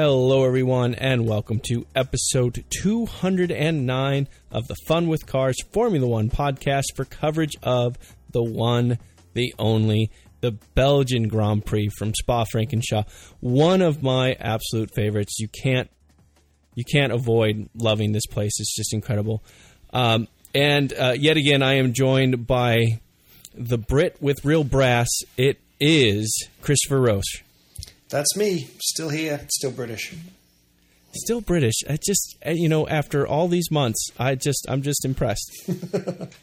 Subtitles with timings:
[0.00, 6.84] Hello, everyone, and welcome to episode 209 of the Fun with Cars Formula One podcast
[6.94, 7.98] for coverage of
[8.30, 9.00] the one,
[9.34, 13.10] the only, the Belgian Grand Prix from Spa Francorchamps.
[13.40, 15.40] One of my absolute favorites.
[15.40, 15.90] You can't
[16.76, 18.52] you can't avoid loving this place.
[18.60, 19.42] It's just incredible.
[19.92, 23.00] Um, and uh, yet again, I am joined by
[23.52, 25.08] the Brit with real brass.
[25.36, 27.42] It is Christopher Roche.
[28.10, 30.14] That's me, still here, still British.
[31.12, 31.74] Still British.
[31.88, 35.50] I just, uh, you know, after all these months, I just, I'm just impressed.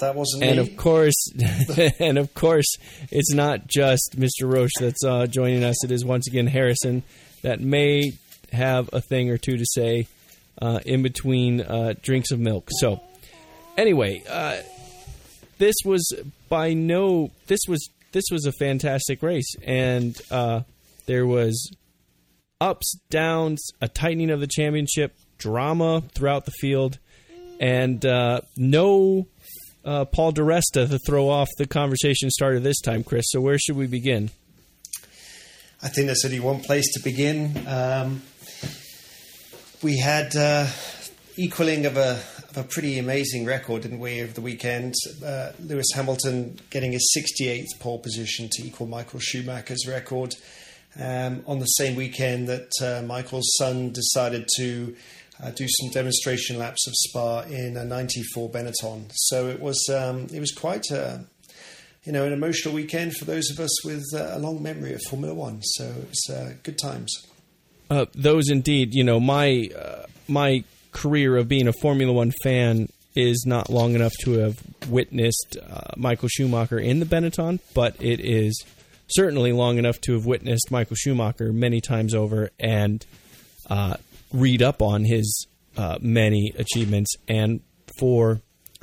[0.00, 0.62] That wasn't and me.
[0.62, 1.30] of course,
[2.00, 2.64] and of course,
[3.10, 4.50] it's not just Mr.
[4.50, 5.84] Roche that's uh, joining us.
[5.84, 7.02] It is once again Harrison
[7.42, 8.12] that may
[8.50, 10.06] have a thing or two to say
[10.60, 12.68] uh, in between uh, drinks of milk.
[12.78, 13.02] So,
[13.76, 14.62] anyway, uh,
[15.60, 16.12] this was
[16.48, 20.62] by no this was this was a fantastic race, and uh,
[21.06, 21.70] there was
[22.60, 26.98] ups, downs, a tightening of the championship, drama throughout the field,
[27.60, 29.28] and uh, no
[29.84, 33.26] uh, Paul DiResta to throw off the conversation started this time, Chris.
[33.28, 34.30] So where should we begin?
[35.82, 37.66] I think there's only one place to begin.
[37.66, 38.22] Um,
[39.82, 40.66] we had uh,
[41.36, 44.94] equaling of a of a pretty amazing record, didn't we, over the weekend?
[45.24, 50.34] Uh, Lewis Hamilton getting his 68th pole position to equal Michael Schumacher's record
[50.98, 54.96] um, on the same weekend that uh, Michael's son decided to
[55.42, 59.10] uh, do some demonstration laps of Spa in a 94 Benetton.
[59.14, 61.24] So it was um, it was quite a
[62.04, 65.00] you know an emotional weekend for those of us with uh, a long memory of
[65.08, 65.62] Formula One.
[65.62, 67.26] So it was uh, good times.
[67.88, 69.70] Uh, those indeed, you know, my
[70.28, 75.56] my career of being a Formula One fan is not long enough to have witnessed
[75.60, 78.64] uh, Michael Schumacher in the Benetton, but it is
[79.08, 83.04] certainly long enough to have witnessed Michael Schumacher many times over and
[83.68, 83.96] uh,
[84.32, 85.46] read up on his
[85.76, 87.14] uh, many achievements.
[87.28, 87.60] And
[87.98, 88.40] for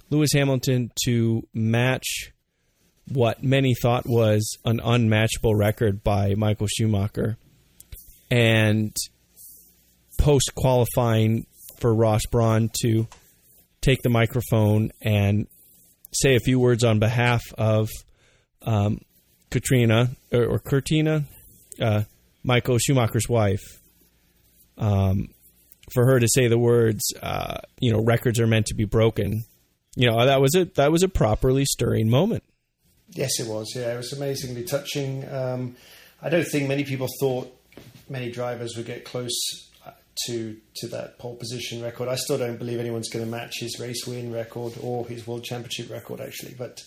[0.10, 2.32] Lewis Hamilton to match
[3.08, 7.38] what many thought was an unmatchable record by Michael Schumacher
[8.30, 8.96] and
[10.18, 11.46] post qualifying
[11.80, 13.08] for Ross Brawn to
[13.82, 15.48] take the microphone and
[16.12, 17.90] say a few words on behalf of
[18.62, 19.00] um,
[19.50, 21.26] Katrina or, or Kurtina,
[21.82, 22.04] uh,
[22.44, 23.82] Michael Schumacher's wife.
[24.78, 25.30] Um,
[25.94, 29.46] for her to say the words, uh, you know, records are meant to be broken.
[29.96, 32.44] You know, that was a that was a properly stirring moment.
[33.10, 33.74] Yes, it was.
[33.76, 35.28] Yeah, it was amazingly touching.
[35.30, 35.76] Um,
[36.22, 37.52] I don't think many people thought
[38.10, 39.67] many drivers would get close
[40.26, 42.08] to to that pole position record.
[42.10, 45.44] I still don't believe anyone's going to match his race win record or his world
[45.44, 46.56] championship record, actually.
[46.58, 46.84] But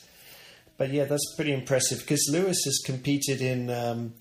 [0.77, 4.15] but yeah, that's pretty impressive because Lewis has competed in um,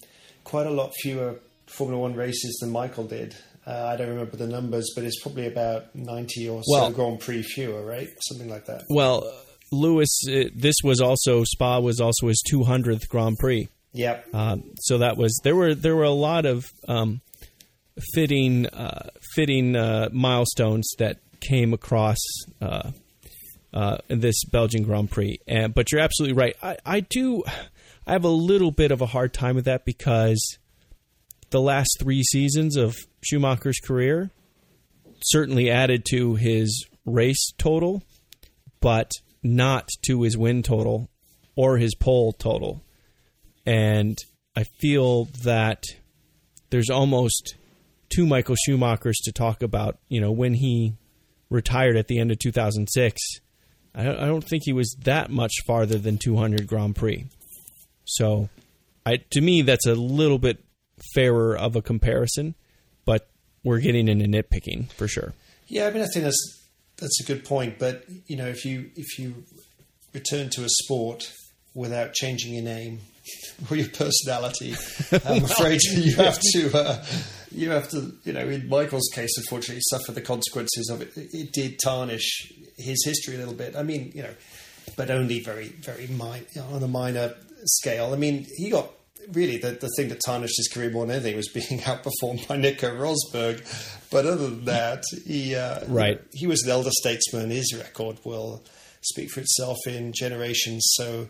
[0.43, 3.35] quite a lot fewer Formula One races than Michael did.
[3.65, 7.19] Uh, I don't remember the numbers, but it's probably about ninety or Well- so Grand
[7.19, 8.07] Prix fewer, right?
[8.21, 8.83] Something like that.
[8.89, 9.31] Well,
[9.71, 13.67] Lewis, uh, this was also Spa was also his 200th Grand Prix.
[13.93, 14.33] Yep.
[14.33, 17.21] Um, so that was there were there were a lot of um,
[18.13, 22.17] fitting uh, fitting uh, milestones that came across
[22.61, 22.91] uh,
[23.73, 25.39] uh, this Belgian Grand Prix.
[25.47, 26.55] And, but you're absolutely right.
[26.61, 27.43] I, I do
[28.05, 30.57] I have a little bit of a hard time with that because
[31.51, 34.31] the last three seasons of Schumacher's career
[35.21, 38.03] certainly added to his race total,
[38.81, 39.11] but
[39.43, 41.09] not to his win total
[41.55, 42.83] or his pole total.
[43.65, 44.17] And
[44.55, 45.83] I feel that
[46.69, 47.55] there's almost
[48.09, 49.97] two Michael Schumachers to talk about.
[50.07, 50.95] You know, when he
[51.49, 53.21] retired at the end of 2006,
[53.95, 57.25] I don't, I don't think he was that much farther than 200 Grand Prix.
[58.05, 58.49] So,
[59.05, 60.63] I to me that's a little bit
[61.13, 62.55] fairer of a comparison,
[63.05, 63.29] but
[63.63, 65.33] we're getting into nitpicking for sure.
[65.67, 66.59] Yeah, I mean, I think that's
[66.97, 67.79] that's a good point.
[67.79, 69.43] But you know, if you if you
[70.13, 71.31] return to a sport
[71.73, 72.99] without changing your name
[73.71, 74.75] or your personality,
[75.25, 77.05] I'm afraid you have to uh,
[77.51, 81.11] you have to you know in Michael's case, unfortunately, suffer the consequences of it.
[81.15, 83.75] It did tarnish his history a little bit.
[83.75, 84.33] I mean, you know,
[84.95, 87.35] but only very very mi- on a minor
[87.65, 88.13] scale.
[88.13, 88.89] I mean, he got
[89.33, 92.57] really the, the thing that tarnished his career more than anything was being outperformed by
[92.57, 93.63] Nico Rosberg.
[94.11, 96.19] But other than that, he uh, Right.
[96.33, 97.49] he was an elder statesman.
[97.51, 98.63] His record will
[99.01, 100.83] speak for itself in generations.
[100.95, 101.27] So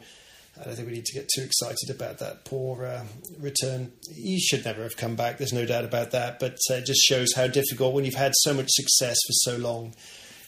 [0.60, 3.04] I don't think we need to get too excited about that poor uh,
[3.40, 3.94] return.
[4.14, 5.38] He should never have come back.
[5.38, 6.40] There's no doubt about that.
[6.40, 9.58] But uh, it just shows how difficult when you've had so much success for so
[9.58, 9.94] long,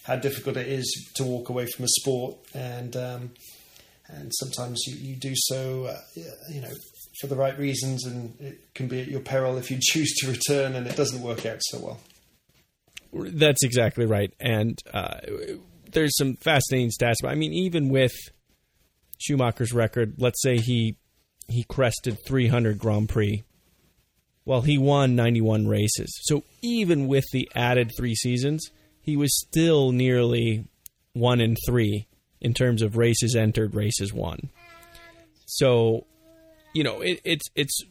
[0.03, 2.95] how difficult it is to walk away from a sport and.
[2.95, 3.31] Um,
[4.13, 5.99] and sometimes you, you do so, uh,
[6.49, 6.71] you know,
[7.19, 10.27] for the right reasons, and it can be at your peril if you choose to
[10.27, 11.99] return and it doesn't work out so well.
[13.13, 15.19] That's exactly right, and uh,
[15.91, 17.15] there's some fascinating stats.
[17.21, 18.13] But I mean, even with
[19.21, 20.97] Schumacher's record, let's say he
[21.47, 23.44] he crested 300 Grand Prix.
[24.45, 26.18] Well, he won 91 races.
[26.23, 28.69] So even with the added three seasons,
[29.01, 30.65] he was still nearly
[31.13, 32.07] one in three
[32.39, 34.50] in terms of races entered, races won.
[35.45, 36.06] So,
[36.73, 37.83] you know, it, it's it's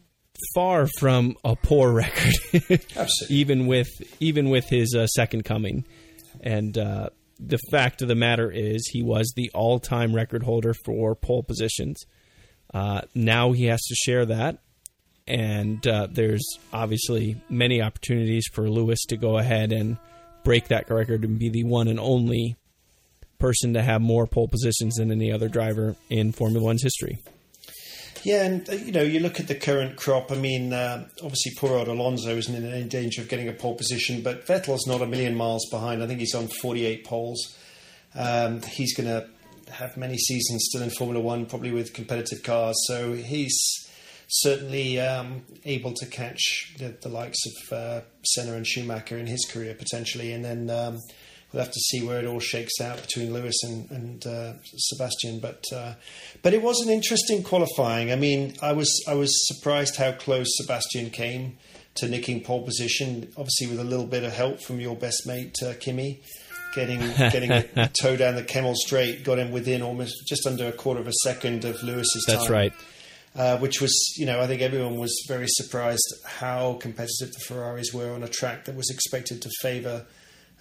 [0.55, 2.33] far from a poor record,
[3.29, 3.89] even with
[4.19, 5.85] even with his uh, second coming.
[6.41, 7.09] And uh,
[7.43, 12.05] the fact of the matter is, he was the all-time record holder for pole positions.
[12.73, 14.59] Uh, now he has to share that,
[15.27, 19.97] and uh, there's obviously many opportunities for Lewis to go ahead and
[20.43, 22.55] break that record and be the one and only
[23.39, 27.19] person to have more pole positions than any other driver in Formula One's history.
[28.23, 30.31] Yeah, and uh, you know, you look at the current crop.
[30.31, 33.75] I mean, uh, obviously, poor old Alonso isn't in any danger of getting a pole
[33.75, 36.03] position, but Vettel's not a million miles behind.
[36.03, 37.57] I think he's on 48 poles.
[38.13, 39.27] Um, he's going to
[39.71, 42.75] have many seasons still in Formula One, probably with competitive cars.
[42.85, 43.57] So he's
[44.27, 49.45] certainly um, able to catch the, the likes of uh, Senna and Schumacher in his
[49.51, 50.69] career potentially, and then.
[50.69, 50.99] Um,
[51.51, 55.39] we'll have to see where it all shakes out between Lewis and, and uh, Sebastian.
[55.39, 55.93] But uh,
[56.41, 58.11] but it was an interesting qualifying.
[58.11, 61.57] I mean, I was I was surprised how close Sebastian came
[61.95, 63.31] to nicking pole position.
[63.37, 66.21] Obviously, with a little bit of help from your best mate uh, Kimi.
[66.73, 70.71] Getting getting a toe down the Kemmel Straight got him within almost just under a
[70.71, 72.35] quarter of a second of Lewis's time.
[72.35, 72.53] That's time.
[72.53, 72.73] right.
[73.33, 77.93] Uh, which was, you know, I think everyone was very surprised how competitive the Ferraris
[77.93, 80.05] were on a track that was expected to favour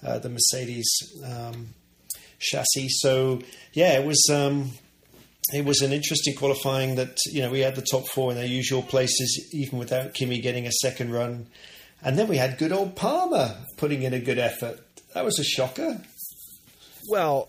[0.05, 0.89] uh, the Mercedes
[1.25, 1.69] um,
[2.39, 2.89] chassis.
[2.89, 3.41] So
[3.73, 4.71] yeah, it was um,
[5.53, 8.47] it was an interesting qualifying that you know we had the top four in their
[8.47, 11.47] usual places, even without Kimi getting a second run,
[12.03, 14.81] and then we had good old Palmer putting in a good effort.
[15.15, 16.01] That was a shocker.
[17.09, 17.49] Well,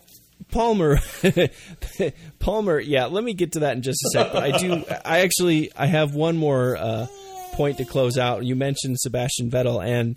[0.50, 0.98] Palmer,
[2.38, 3.06] Palmer, yeah.
[3.06, 4.32] Let me get to that in just a sec.
[4.32, 4.84] But I do.
[5.04, 7.06] I actually, I have one more uh,
[7.52, 8.44] point to close out.
[8.44, 10.16] You mentioned Sebastian Vettel and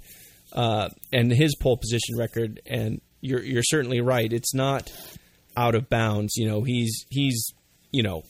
[0.56, 4.31] uh, and his pole position record, and you're you're certainly right.
[4.31, 4.92] It's not
[5.56, 6.36] out of bounds.
[6.38, 7.46] You know, he's he's
[7.92, 8.24] you know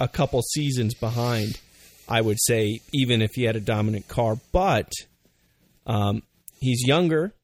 [0.00, 1.60] a couple seasons behind.
[2.08, 4.92] I would say, even if he had a dominant car, but
[5.86, 6.22] um,
[6.60, 7.34] he's younger,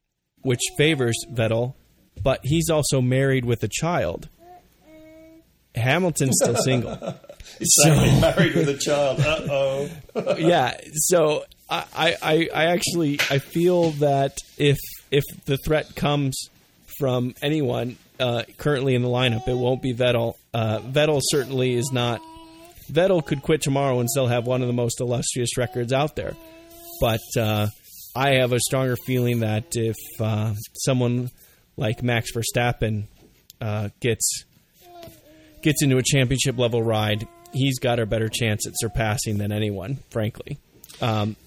[0.43, 1.73] which favors Vettel,
[2.21, 4.29] but he's also married with a child.
[5.73, 6.95] Hamilton's still single.
[7.57, 9.19] He's so, married with a child.
[9.19, 10.35] Uh oh.
[10.37, 10.77] yeah.
[10.93, 14.77] So I, I, I actually I feel that if
[15.09, 16.49] if the threat comes
[16.99, 20.35] from anyone uh, currently in the lineup, it won't be Vettel.
[20.53, 22.21] Uh, Vettel certainly is not.
[22.91, 26.35] Vettel could quit tomorrow and still have one of the most illustrious records out there,
[26.99, 27.67] but uh,
[28.15, 31.31] I have a stronger feeling that if uh, someone
[31.77, 33.05] like Max Verstappen
[33.61, 34.43] uh, gets
[35.61, 39.99] gets into a championship level ride, he's got a better chance at surpassing than anyone,
[40.09, 40.57] frankly.
[41.01, 41.37] Um,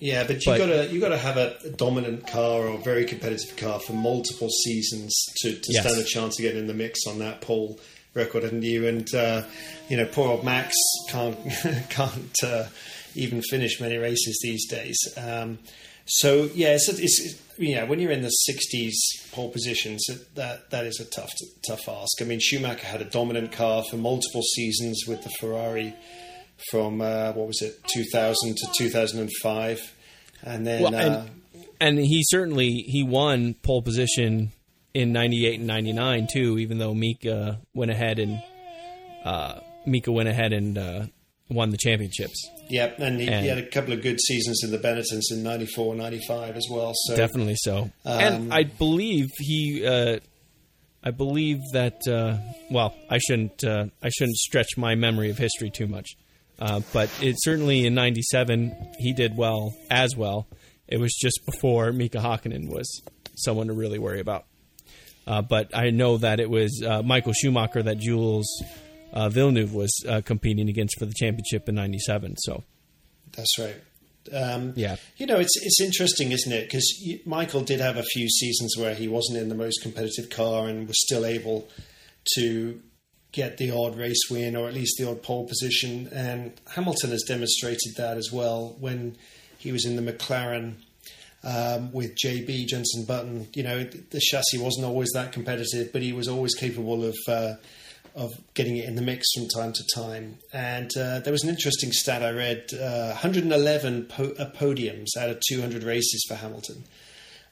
[0.00, 3.04] yeah, but you got to you got to have a, dominant car or a very
[3.04, 5.84] competitive car for multiple seasons to, to yes.
[5.84, 7.78] stand a chance to get in the mix on that pole
[8.14, 8.86] record, haven't you?
[8.86, 9.42] And uh,
[9.88, 10.74] you know, poor old Max
[11.08, 11.36] can't
[11.90, 12.66] can't uh,
[13.14, 14.98] even finish many races these days.
[15.16, 15.58] Um,
[16.06, 21.00] so yeah, it's, it's, yeah when you're in the 60s pole positions, that that is
[21.00, 21.32] a tough
[21.66, 22.22] tough ask.
[22.22, 25.94] I mean, Schumacher had a dominant car for multiple seasons with the Ferrari
[26.70, 29.94] from uh, what was it 2000 to 2005
[30.42, 31.24] and then well, and, uh,
[31.80, 34.52] and, he certainly he won pole position
[34.94, 38.42] in 98 and 99 too even though Mika went ahead and
[39.24, 41.06] uh, Mika went ahead and uh,
[41.48, 44.70] won the championships Yep, and he, and he, had a couple of good seasons in
[44.70, 46.92] the Benettons in 94, 95 as well.
[46.94, 47.90] So definitely so.
[48.04, 50.18] Um, and I believe he, uh,
[51.02, 52.06] I believe that.
[52.06, 52.36] Uh,
[52.70, 53.64] well, I shouldn't.
[53.64, 56.10] Uh, I shouldn't stretch my memory of history too much.
[56.58, 60.48] Uh, but it certainly in '97 he did well as well.
[60.88, 63.02] It was just before Mika Hakkinen was
[63.36, 64.46] someone to really worry about.
[65.26, 68.48] Uh, but I know that it was uh, Michael Schumacher that Jules
[69.12, 72.36] uh, Villeneuve was uh, competing against for the championship in '97.
[72.38, 72.64] So
[73.36, 73.76] that's right.
[74.32, 76.64] Um, yeah, you know it's it's interesting, isn't it?
[76.64, 80.66] Because Michael did have a few seasons where he wasn't in the most competitive car
[80.66, 81.68] and was still able
[82.34, 82.80] to
[83.32, 86.08] get the odd race win or at least the odd pole position.
[86.12, 89.16] And Hamilton has demonstrated that as well when
[89.58, 90.76] he was in the McLaren
[91.44, 93.48] um, with JB Jensen Button.
[93.54, 97.54] You know, the chassis wasn't always that competitive, but he was always capable of uh,
[98.14, 100.38] of getting it in the mix from time to time.
[100.52, 105.30] And uh, there was an interesting stat I read: uh, 111 po- uh, podiums out
[105.30, 106.84] of 200 races for Hamilton.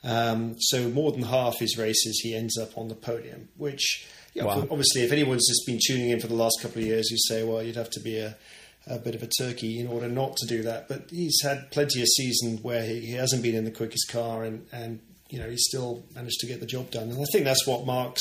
[0.03, 4.07] Um, so more than half his races he ends up on the podium, which
[4.37, 4.69] yeah, wow.
[4.71, 7.43] obviously, if anyone's just been tuning in for the last couple of years, you say,
[7.43, 8.37] well, you'd have to be a,
[8.87, 10.89] a bit of a turkey in order not to do that.
[10.89, 14.45] But he's had plenty of seasons where he, he hasn't been in the quickest car,
[14.45, 15.01] and, and
[15.31, 17.09] you know he still managed to get the job done.
[17.09, 18.21] And I think that's what marks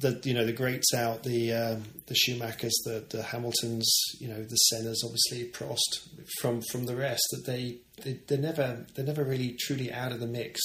[0.00, 4.42] the you know the greats out, the um, the Schumachers, the the Hamiltons, you know
[4.42, 7.22] the Sennas, obviously Prost from from the rest.
[7.30, 10.60] That they, they they're never they're never really truly out of the mix,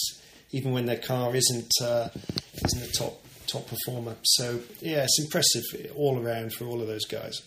[0.52, 2.10] even when their car isn't uh,
[2.66, 4.16] isn't a top top performer.
[4.24, 7.42] So yeah, it's impressive all around for all of those guys.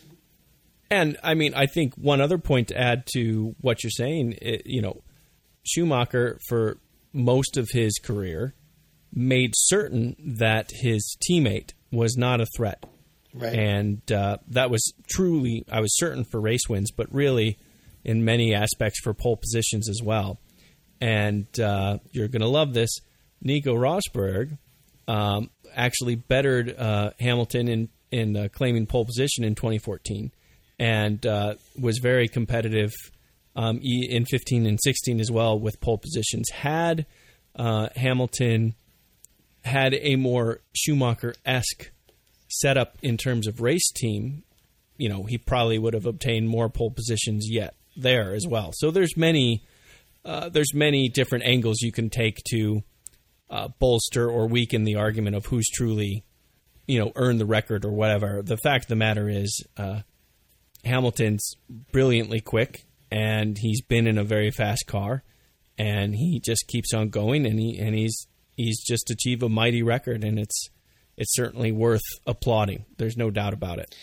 [0.90, 4.62] And I mean, I think one other point to add to what you're saying, it,
[4.66, 5.02] you know,
[5.64, 6.78] Schumacher for
[7.12, 8.54] most of his career
[9.12, 12.84] made certain that his teammate was not a threat.
[13.32, 13.54] Right.
[13.54, 17.58] And uh, that was truly, I was certain for race wins, but really
[18.04, 20.38] in many aspects for pole positions as well.
[21.00, 22.90] And uh, you're going to love this.
[23.40, 24.58] Nico Rosberg
[25.08, 30.30] um, actually bettered uh, Hamilton in in uh, claiming pole position in 2014,
[30.78, 32.92] and uh, was very competitive
[33.56, 36.48] um, in 15 and 16 as well with pole positions.
[36.50, 37.06] Had
[37.56, 38.74] uh, Hamilton
[39.64, 41.90] had a more Schumacher esque
[42.48, 44.44] setup in terms of race team,
[44.96, 48.70] you know, he probably would have obtained more pole positions yet there as well.
[48.74, 49.64] So there's many
[50.24, 52.82] uh, there's many different angles you can take to
[53.50, 56.24] uh, bolster or weaken the argument of who's truly,
[56.86, 58.42] you know, earned the record or whatever.
[58.42, 60.00] The fact of the matter is, uh,
[60.84, 61.54] Hamilton's
[61.92, 65.22] brilliantly quick, and he's been in a very fast car,
[65.78, 69.82] and he just keeps on going, and he and he's he's just achieved a mighty
[69.82, 70.68] record, and it's
[71.16, 72.84] it's certainly worth applauding.
[72.98, 73.94] There's no doubt about it.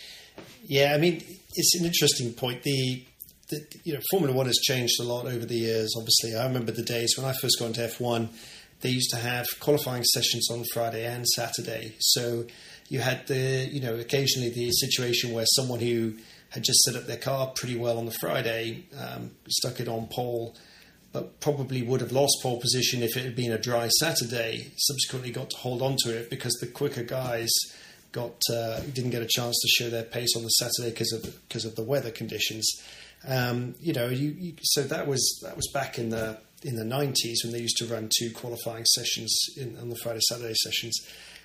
[0.64, 1.22] Yeah, I mean,
[1.54, 2.62] it's an interesting point.
[2.62, 3.04] The,
[3.50, 5.94] the you know, Formula One has changed a lot over the years.
[5.96, 8.28] Obviously, I remember the days when I first got into F1
[8.82, 11.94] they used to have qualifying sessions on Friday and Saturday.
[11.98, 12.44] So
[12.88, 16.14] you had the, you know, occasionally the situation where someone who
[16.50, 20.06] had just set up their car pretty well on the Friday, um, stuck it on
[20.08, 20.54] pole,
[21.12, 24.72] but probably would have lost pole position if it had been a dry Saturday.
[24.76, 27.50] Subsequently, got to hold on to it because the quicker guys
[28.10, 31.48] got uh, didn't get a chance to show their pace on the Saturday because of
[31.48, 32.68] because of the weather conditions.
[33.26, 36.84] Um, you know, you, you, so that was that was back in the in the
[36.84, 40.98] 90s when they used to run two qualifying sessions in, on the Friday Saturday sessions.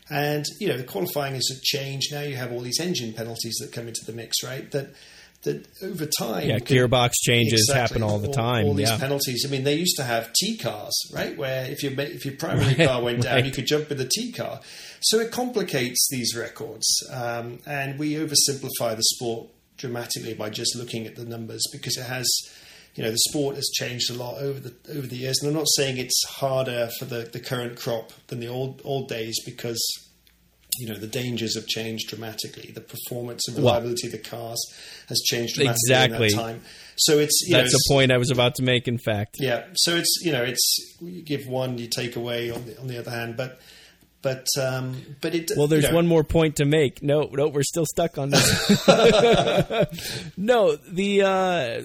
[0.10, 2.14] And you know the qualifying has changed.
[2.14, 4.70] Now you have all these engine penalties that come into the mix, right?
[4.72, 4.94] That
[5.44, 8.64] that over time, yeah, gearbox changes exactly, happen all the time.
[8.64, 8.98] All, all these yeah.
[8.98, 9.46] penalties.
[9.46, 11.38] I mean, they used to have T cars, right?
[11.38, 13.46] Where if your if your primary right, car went down, right.
[13.46, 14.62] you could jump in the T car.
[15.02, 21.06] So it complicates these records, um, and we oversimplify the sport dramatically by just looking
[21.06, 22.28] at the numbers because it has
[22.98, 25.56] you know the sport has changed a lot over the over the years, and I'm
[25.56, 29.80] not saying it's harder for the, the current crop than the old old days because
[30.80, 32.72] you know the dangers have changed dramatically.
[32.72, 34.60] The performance and reliability of the cars
[35.10, 36.28] has changed dramatically exactly.
[36.28, 36.62] in that time.
[36.98, 38.88] So it's that's know, a point I was about to make.
[38.88, 39.66] In fact, yeah.
[39.76, 42.98] So it's you know it's you give one, you take away on the on the
[42.98, 43.60] other hand, but
[44.22, 45.52] but um, but it.
[45.56, 45.96] Well, there's you know.
[45.96, 47.02] one more point to make.
[47.04, 48.88] No, no, we're still stuck on this.
[50.38, 51.82] no, the uh,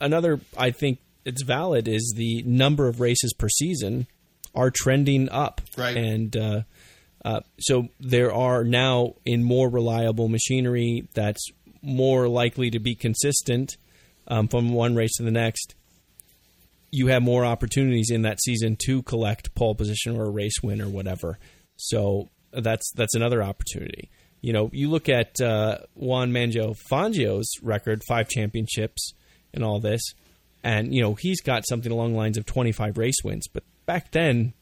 [0.00, 4.06] another I think it's valid is the number of races per season
[4.54, 5.96] are trending up, right?
[5.96, 6.62] And uh,
[7.24, 11.50] uh, so there are now in more reliable machinery that's
[11.82, 13.76] more likely to be consistent
[14.28, 15.74] um, from one race to the next.
[16.90, 20.80] You have more opportunities in that season to collect pole position or a race win
[20.80, 21.38] or whatever.
[21.76, 24.10] So that's that's another opportunity.
[24.40, 29.12] You know, you look at uh, Juan Manuel Fangio's record, five championships
[29.52, 30.02] and all this,
[30.62, 33.48] and you know he's got something along the lines of 25 race wins.
[33.48, 34.52] But back then,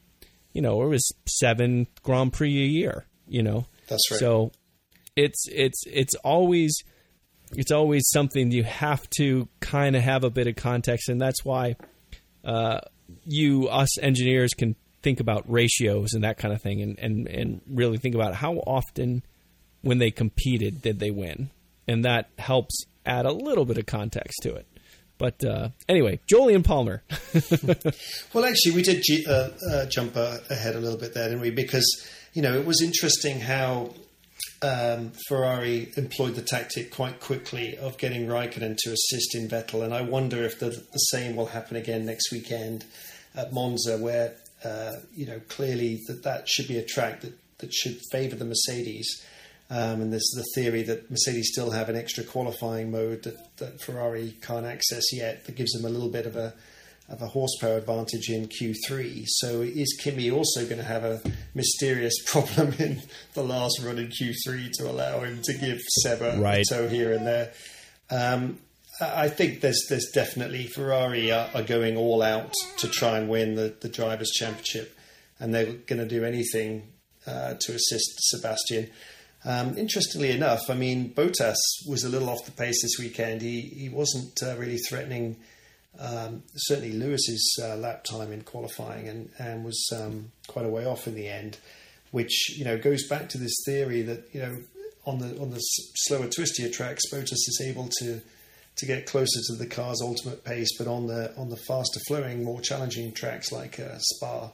[0.52, 3.06] you know, it was seven Grand Prix a year.
[3.26, 4.21] You know, that's right.
[4.21, 4.52] So
[5.16, 6.76] it's it's it's always
[7.52, 11.44] it's always something you have to kind of have a bit of context, and that's
[11.44, 11.76] why
[12.44, 12.80] uh,
[13.25, 17.61] you us engineers can think about ratios and that kind of thing and, and, and
[17.68, 19.23] really think about how often
[19.82, 21.50] when they competed did they win.
[21.87, 24.66] And that helps add a little bit of context to it.
[25.18, 27.02] But uh, anyway, Jolyon Palmer.
[28.32, 31.50] well, actually, we did uh, uh, jump ahead a little bit there, didn't we?
[31.50, 31.87] Because,
[32.32, 33.94] you know, it was interesting how
[34.62, 39.84] um, Ferrari employed the tactic quite quickly of getting Raikkonen to assist in Vettel.
[39.84, 42.84] And I wonder if the, the same will happen again next weekend
[43.37, 44.34] at Monza, where
[44.64, 48.44] uh, you know, clearly that that should be a track that, that should favour the
[48.44, 49.23] Mercedes.
[49.71, 53.80] Um, and there's the theory that Mercedes still have an extra qualifying mode that, that
[53.80, 56.54] Ferrari can't access yet that gives them a little bit of a
[57.06, 59.25] of a horsepower advantage in Q3.
[59.26, 61.21] So is Kimi also going to have a
[61.54, 63.02] mysterious problem in
[63.35, 66.64] the last run in Q3 to allow him to give Seb a Right.
[66.66, 67.52] toe here and there?
[68.11, 68.59] Um,
[69.00, 73.56] I think there's there's definitely Ferrari are, are going all out to try and win
[73.56, 74.96] the, the drivers' championship,
[75.40, 76.84] and they're going to do anything
[77.26, 78.90] uh, to assist Sebastian.
[79.44, 81.56] Um, interestingly enough, I mean Bottas
[81.88, 83.42] was a little off the pace this weekend.
[83.42, 85.36] He he wasn't uh, really threatening
[85.98, 90.84] um, certainly Lewis's uh, lap time in qualifying and, and was um, quite a way
[90.86, 91.58] off in the end,
[92.10, 94.56] which you know goes back to this theory that you know
[95.04, 98.20] on the on the slower twistier tracks, Bottas is able to
[98.76, 102.43] to get closer to the car's ultimate pace, but on the on the faster flowing,
[102.45, 104.50] more challenging tracks like uh, Spa.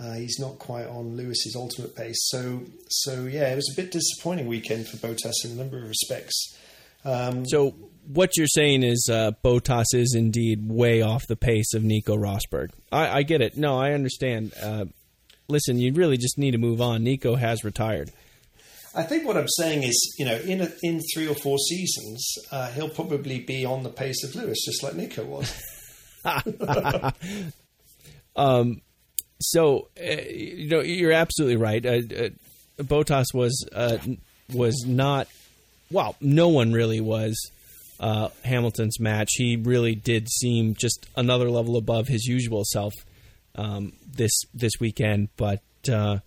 [0.00, 3.90] Uh, he's not quite on Lewis's ultimate pace, so so yeah, it was a bit
[3.90, 6.56] disappointing weekend for Bottas in a number of respects.
[7.04, 7.70] Um, So
[8.06, 12.70] what you're saying is uh, Bottas is indeed way off the pace of Nico Rosberg.
[12.92, 13.56] I, I get it.
[13.56, 14.52] No, I understand.
[14.62, 14.84] Uh,
[15.48, 17.02] listen, you really just need to move on.
[17.02, 18.12] Nico has retired.
[18.98, 22.34] I think what I'm saying is, you know, in a, in three or four seasons,
[22.50, 25.54] uh, he'll probably be on the pace of Lewis, just like Nico was.
[29.40, 31.84] So uh, you know you're absolutely right.
[31.84, 32.28] Uh, uh,
[32.82, 33.98] Bottas was uh,
[34.52, 35.28] was not.
[35.90, 37.50] Well, no one really was
[38.00, 39.30] uh, Hamilton's match.
[39.36, 42.92] He really did seem just another level above his usual self
[43.54, 45.28] um, this this weekend.
[45.36, 46.18] But uh,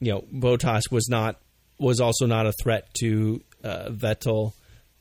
[0.00, 1.36] you know, Bottas was not
[1.82, 4.52] was also not a threat to uh, Vettel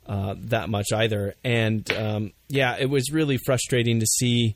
[0.05, 1.35] uh, that much either.
[1.43, 4.55] And um, yeah, it was really frustrating to see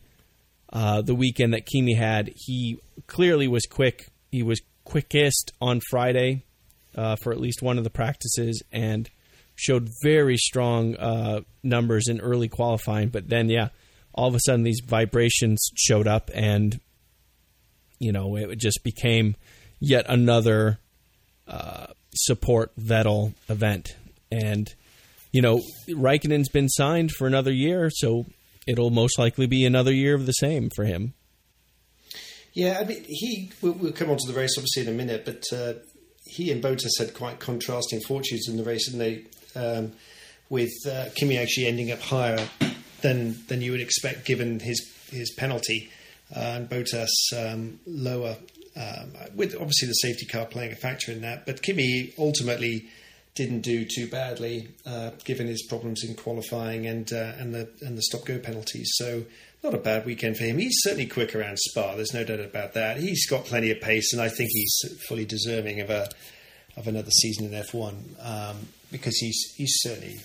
[0.73, 2.33] uh, the weekend that Kimi had.
[2.35, 4.09] He clearly was quick.
[4.31, 6.43] He was quickest on Friday
[6.95, 9.09] uh, for at least one of the practices and
[9.55, 13.09] showed very strong uh, numbers in early qualifying.
[13.09, 13.69] But then, yeah,
[14.13, 16.79] all of a sudden these vibrations showed up, and
[17.99, 19.35] you know it just became
[19.79, 20.79] yet another
[21.47, 23.95] uh, support Vettel event.
[24.31, 24.73] And
[25.31, 28.25] you know Raikkonen's been signed for another year, so
[28.67, 31.13] it'll most likely be another year of the same for him.
[32.53, 33.51] Yeah, I mean, he.
[33.61, 35.73] We'll, we'll come on to the race obviously in a minute, but uh,
[36.25, 39.25] he and Bottas had quite contrasting fortunes in the race, didn't they?
[39.59, 39.93] Um,
[40.49, 42.47] with uh, Kimi actually ending up higher
[43.01, 45.89] than than you would expect given his his penalty,
[46.35, 48.37] uh, and Bottas um, lower.
[48.77, 52.89] Um, with obviously the safety car playing a factor in that, but Kimi ultimately
[53.35, 57.97] didn't do too badly uh, given his problems in qualifying and uh, and the and
[57.97, 58.89] the stop go penalties.
[58.95, 59.25] So
[59.63, 60.57] not a bad weekend for him.
[60.57, 61.95] He's certainly quick around Spa.
[61.95, 62.97] There's no doubt about that.
[62.97, 66.09] He's got plenty of pace, and I think he's fully deserving of a
[66.77, 67.93] of another season in F1
[68.25, 70.15] um, because he's he's certainly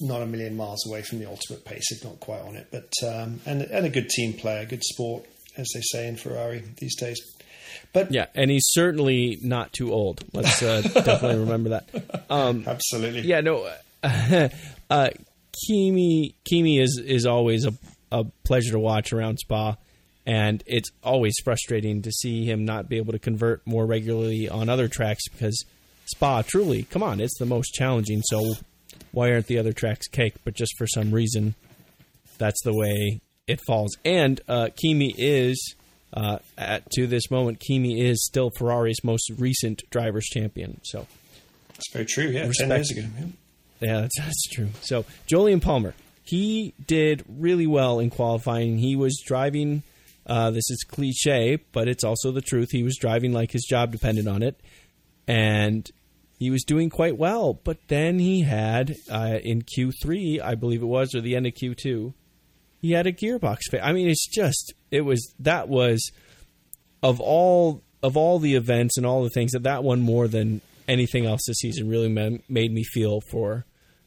[0.00, 2.68] not a million miles away from the ultimate pace, if not quite on it.
[2.70, 5.26] But um, and and a good team player, good sport,
[5.58, 7.20] as they say in Ferrari these days.
[7.92, 10.22] But Yeah, and he's certainly not too old.
[10.32, 12.24] Let's uh, definitely remember that.
[12.30, 13.70] Um, absolutely, yeah, no,
[14.90, 15.10] uh,
[15.66, 17.72] Kimi Kimi is is always a,
[18.12, 19.76] a pleasure to watch around Spa,
[20.26, 24.68] and it's always frustrating to see him not be able to convert more regularly on
[24.68, 25.64] other tracks because
[26.04, 28.22] Spa truly, come on, it's the most challenging.
[28.22, 28.54] So
[29.12, 30.34] why aren't the other tracks cake?
[30.44, 31.54] But just for some reason,
[32.38, 33.96] that's the way it falls.
[34.04, 35.74] And uh, Kimi is.
[36.10, 40.80] Uh, at to this moment, Kimi is still Ferrari's most recent drivers' champion.
[40.82, 41.06] So,
[41.74, 42.24] that's very true.
[42.28, 42.70] Yeah, ten Respect.
[42.70, 43.02] years ago.
[43.18, 43.26] yeah.
[43.80, 44.70] yeah, that's, that's true.
[44.80, 45.92] So Jolyon Palmer,
[46.24, 48.78] he did really well in qualifying.
[48.78, 49.82] He was driving.
[50.26, 52.68] Uh, this is cliche, but it's also the truth.
[52.72, 54.58] He was driving like his job depended on it,
[55.26, 55.86] and
[56.38, 57.52] he was doing quite well.
[57.52, 61.46] But then he had uh, in Q three, I believe it was, or the end
[61.46, 62.14] of Q two,
[62.80, 63.60] he had a gearbox.
[63.70, 66.10] Fa- I mean, it's just it was that was
[67.02, 70.60] of all of all the events and all the things that that one more than
[70.86, 73.64] anything else this season really ma- made me feel for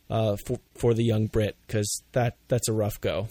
[0.09, 3.27] uh, for for the young Brit because that that's a rough go.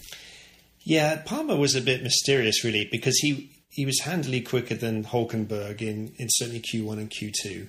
[0.83, 5.81] Yeah, Palmer was a bit mysterious, really, because he he was handily quicker than Hulkenberg
[5.81, 7.67] in, in certainly Q1 and Q2.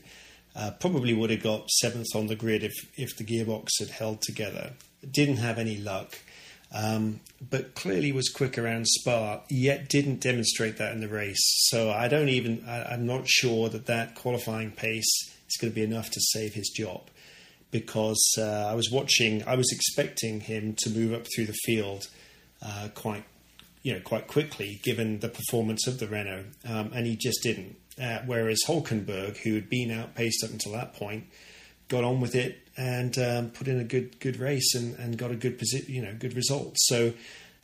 [0.55, 4.23] Uh, probably would have got seventh on the grid if if the gearbox had held
[4.23, 4.73] together.
[5.09, 6.19] Didn't have any luck,
[6.73, 9.41] um, but clearly was quick around Spa.
[9.49, 11.41] Yet didn't demonstrate that in the race.
[11.69, 12.65] So I don't even.
[12.67, 15.11] I, I'm not sure that that qualifying pace
[15.49, 17.03] is going to be enough to save his job
[17.71, 19.47] because uh, I was watching.
[19.47, 22.09] I was expecting him to move up through the field
[22.65, 23.25] uh, quite,
[23.83, 27.77] you know, quite quickly, given the performance of the Renault, um, and he just didn't.
[28.01, 31.25] Uh, whereas Hulkenberg, who had been outpaced up until that point,
[31.89, 35.31] got on with it and um, put in a good good race and, and got
[35.31, 36.75] a good posi- you know good result.
[36.79, 37.13] So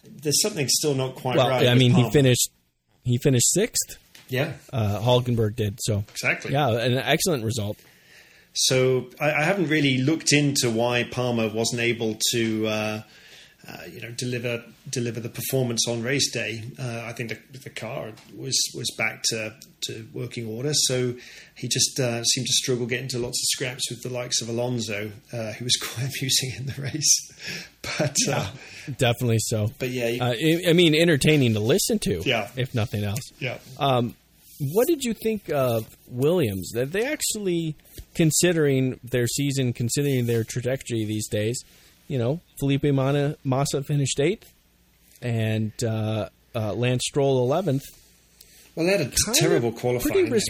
[0.04, 1.66] there's something still not quite well, right.
[1.66, 2.50] I mean, he finished
[3.04, 3.98] he finished sixth.
[4.30, 6.04] Yeah, Uh, Hulkenberg did so.
[6.10, 6.52] exactly.
[6.52, 7.78] Yeah, an excellent result.
[8.52, 13.02] So I, I haven't really looked into why Palmer wasn't able to, uh,
[13.68, 16.62] uh, you know, deliver deliver the performance on race day.
[16.78, 21.14] Uh, I think the, the car was was back to, to working order, so
[21.54, 24.48] he just uh, seemed to struggle getting to lots of scraps with the likes of
[24.48, 27.32] Alonso, uh, who was quite amusing in the race.
[27.98, 28.50] But uh,
[28.98, 29.70] Definitely so.
[29.78, 30.34] but yeah, you- Uh,
[30.66, 32.20] I, I mean, entertaining to listen to.
[32.24, 32.50] Yeah.
[32.56, 33.20] if nothing else.
[33.38, 33.58] yeah.
[33.78, 34.14] Um,
[34.60, 36.72] what did you think of Williams?
[36.74, 37.76] That they actually,
[38.14, 41.62] considering their season, considering their trajectory these days,
[42.08, 44.52] you know, Felipe Mana, Massa finished eighth,
[45.22, 47.84] and uh, uh, Lance Stroll eleventh.
[48.74, 50.30] Well, they had a Kind terrible qualifying.
[50.30, 50.44] res-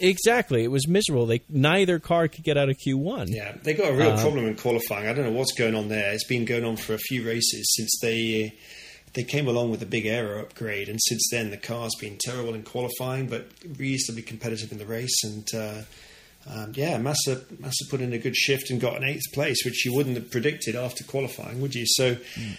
[0.00, 1.26] exactly, it was miserable.
[1.26, 3.26] They neither car could get out of Q one.
[3.28, 5.06] Yeah, they got a real Um, problem in qualifying.
[5.08, 6.12] I don't know what's going on there.
[6.12, 8.54] It's been going on for a few races since they
[9.14, 12.54] they came along with a big aero upgrade, and since then the car's been terrible
[12.54, 13.46] in qualifying, but
[13.76, 15.22] reasonably competitive in the race.
[15.24, 15.82] And uh,
[16.46, 19.84] um, yeah, Massa Massa put in a good shift and got an eighth place, which
[19.84, 21.84] you wouldn't have predicted after qualifying, would you?
[21.86, 22.16] So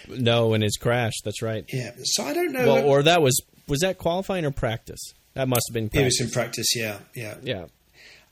[0.08, 1.14] No, and his crash.
[1.24, 1.64] That's right.
[1.72, 2.66] yeah, so I don't know.
[2.66, 5.12] Well, or that was was that qualifying or practice?
[5.34, 5.88] That must have been.
[5.88, 6.20] Practice.
[6.20, 7.34] it was in practice, yeah, yeah.
[7.42, 7.64] yeah.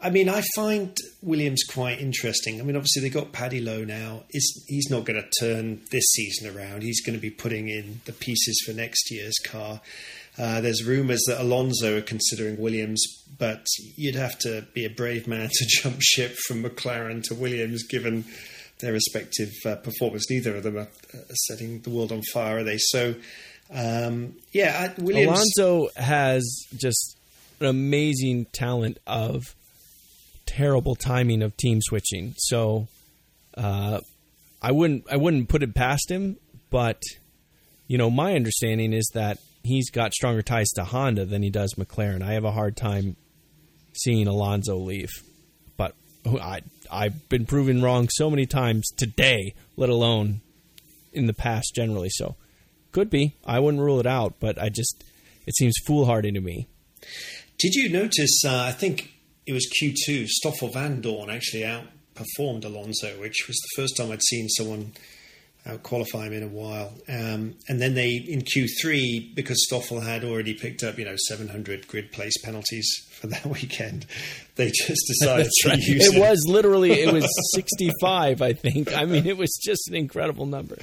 [0.01, 2.61] I mean, I find Williams quite interesting.
[2.61, 4.25] I mean, obviously they got Paddy Lowe now.
[4.31, 6.83] Is he's not going to turn this season around.
[6.83, 9.81] He's going to be putting in the pieces for next year's car.
[10.39, 13.05] Uh, there's rumours that Alonso are considering Williams,
[13.39, 13.67] but
[13.97, 18.25] you'd have to be a brave man to jump ship from McLaren to Williams, given
[18.81, 20.31] their respective uh, performance.
[20.31, 20.89] Neither of them are
[21.49, 22.79] setting the world on fire, are they?
[22.79, 23.15] So,
[23.73, 25.55] um, yeah, Williams.
[25.59, 27.17] Alonso has just
[27.61, 29.55] an amazing talent of
[30.47, 32.35] terrible timing of team switching.
[32.37, 32.89] So
[33.57, 34.01] uh,
[34.61, 36.37] I wouldn't I wouldn't put it past him,
[36.71, 37.01] but
[37.87, 41.75] you know my understanding is that he's got stronger ties to Honda than he does
[41.75, 42.23] McLaren.
[42.23, 43.17] I have a hard time
[43.95, 45.11] seeing Alonso leave,
[45.77, 45.95] but
[46.27, 50.41] I I've been proven wrong so many times today, let alone
[51.13, 52.11] in the past generally.
[52.11, 52.37] So
[52.91, 53.35] could be.
[53.45, 55.05] I wouldn't rule it out, but I just
[55.47, 56.69] it seems foolhardy to me.
[57.59, 58.43] Did you notice?
[58.45, 59.13] Uh, I think
[59.47, 60.27] it was Q2.
[60.27, 64.93] Stoffel Vandoorne actually outperformed Alonso, which was the first time I'd seen someone
[65.65, 66.93] out qualify him in a while.
[67.09, 71.87] Um, and then they in Q3 because Stoffel had already picked up you know 700
[71.89, 74.07] grid place penalties for that weekend.
[74.57, 75.79] They just decided to Right.
[75.79, 76.21] use It him.
[76.21, 78.95] was literally it was 65, I think.
[78.95, 80.77] I mean, it was just an incredible number.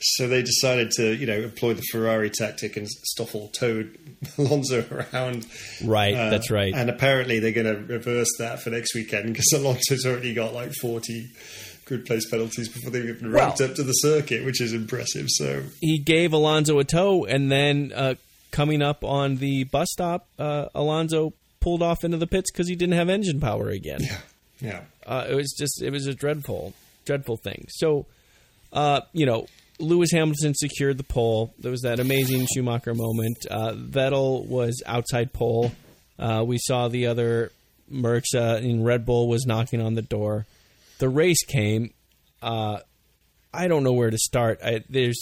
[0.00, 3.96] So they decided to you know employ the Ferrari tactic and Stoffel towed
[4.38, 5.46] Alonso around.
[5.82, 6.72] Right, Uh, that's right.
[6.74, 10.72] And apparently they're going to reverse that for next weekend because Alonso's already got like
[10.80, 11.30] 40
[11.86, 15.26] good place penalties before they've even ramped Well- up to the circuit, which is impressive.
[15.30, 18.14] So, he gave Alonso a tow, and then uh,
[18.50, 22.76] coming up on the bus stop, uh, Alonso pulled off into the pits because he
[22.76, 24.00] didn't have engine power again.
[24.60, 24.82] yeah.
[25.06, 27.66] Uh, it was just it was a dreadful, dreadful thing.
[27.70, 28.06] So,
[28.72, 29.46] uh, you know,
[29.78, 31.54] Lewis Hamilton secured the pole.
[31.58, 33.46] There was that amazing Schumacher moment.
[33.50, 35.70] Uh, Vettel was outside pole.
[36.18, 37.52] Uh, we saw the other
[37.92, 40.46] Mercs uh, in Red Bull was knocking on the door.
[40.98, 41.92] The race came.
[42.42, 42.80] Uh,
[43.52, 44.60] I don't know where to start.
[44.64, 45.18] I, there's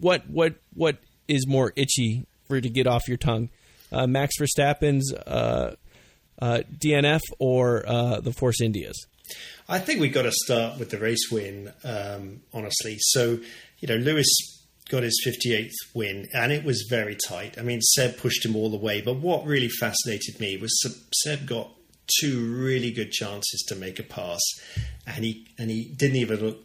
[0.00, 3.50] what what what is more itchy for to get off your tongue,
[3.90, 5.74] uh, Max Verstappen's uh,
[6.40, 8.96] uh, DNF or uh, the Force Indias.
[9.68, 12.96] I think we've got to start with the race win, um, honestly.
[12.98, 13.38] So,
[13.78, 14.26] you know, Lewis
[14.88, 17.58] got his 58th win, and it was very tight.
[17.58, 20.72] I mean, Seb pushed him all the way, but what really fascinated me was
[21.22, 21.70] Seb got
[22.20, 24.40] two really good chances to make a pass,
[25.06, 26.58] and he and he didn't even look.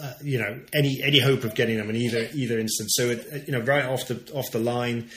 [0.00, 2.94] Uh, you know, any any hope of getting them in either either instance.
[2.96, 5.10] So, it, you know, right off the off the line,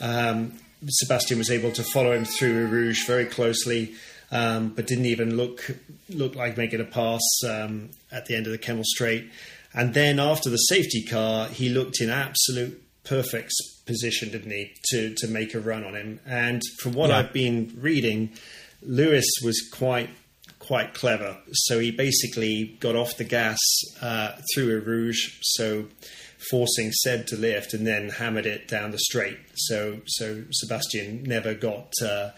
[0.00, 0.54] um,
[0.88, 3.94] Sebastian was able to follow him through Rouge very closely,
[4.32, 5.76] um, but didn't even look
[6.08, 9.30] look like making a pass um, at the end of the Kemmel Straight.
[9.74, 13.50] And then after the safety car, he looked in absolute perfect
[13.84, 16.20] position, didn't he, to to make a run on him?
[16.24, 17.18] And from what Yeah.
[17.18, 18.30] I've been reading,
[18.84, 20.10] Lewis was quite
[20.58, 21.36] quite clever.
[21.52, 23.58] So he basically got off the gas
[24.00, 25.86] uh, through Eau Rouge, so
[26.50, 29.38] forcing Seb to lift, and then hammered it down the straight.
[29.54, 32.30] So so Sebastian never got uh,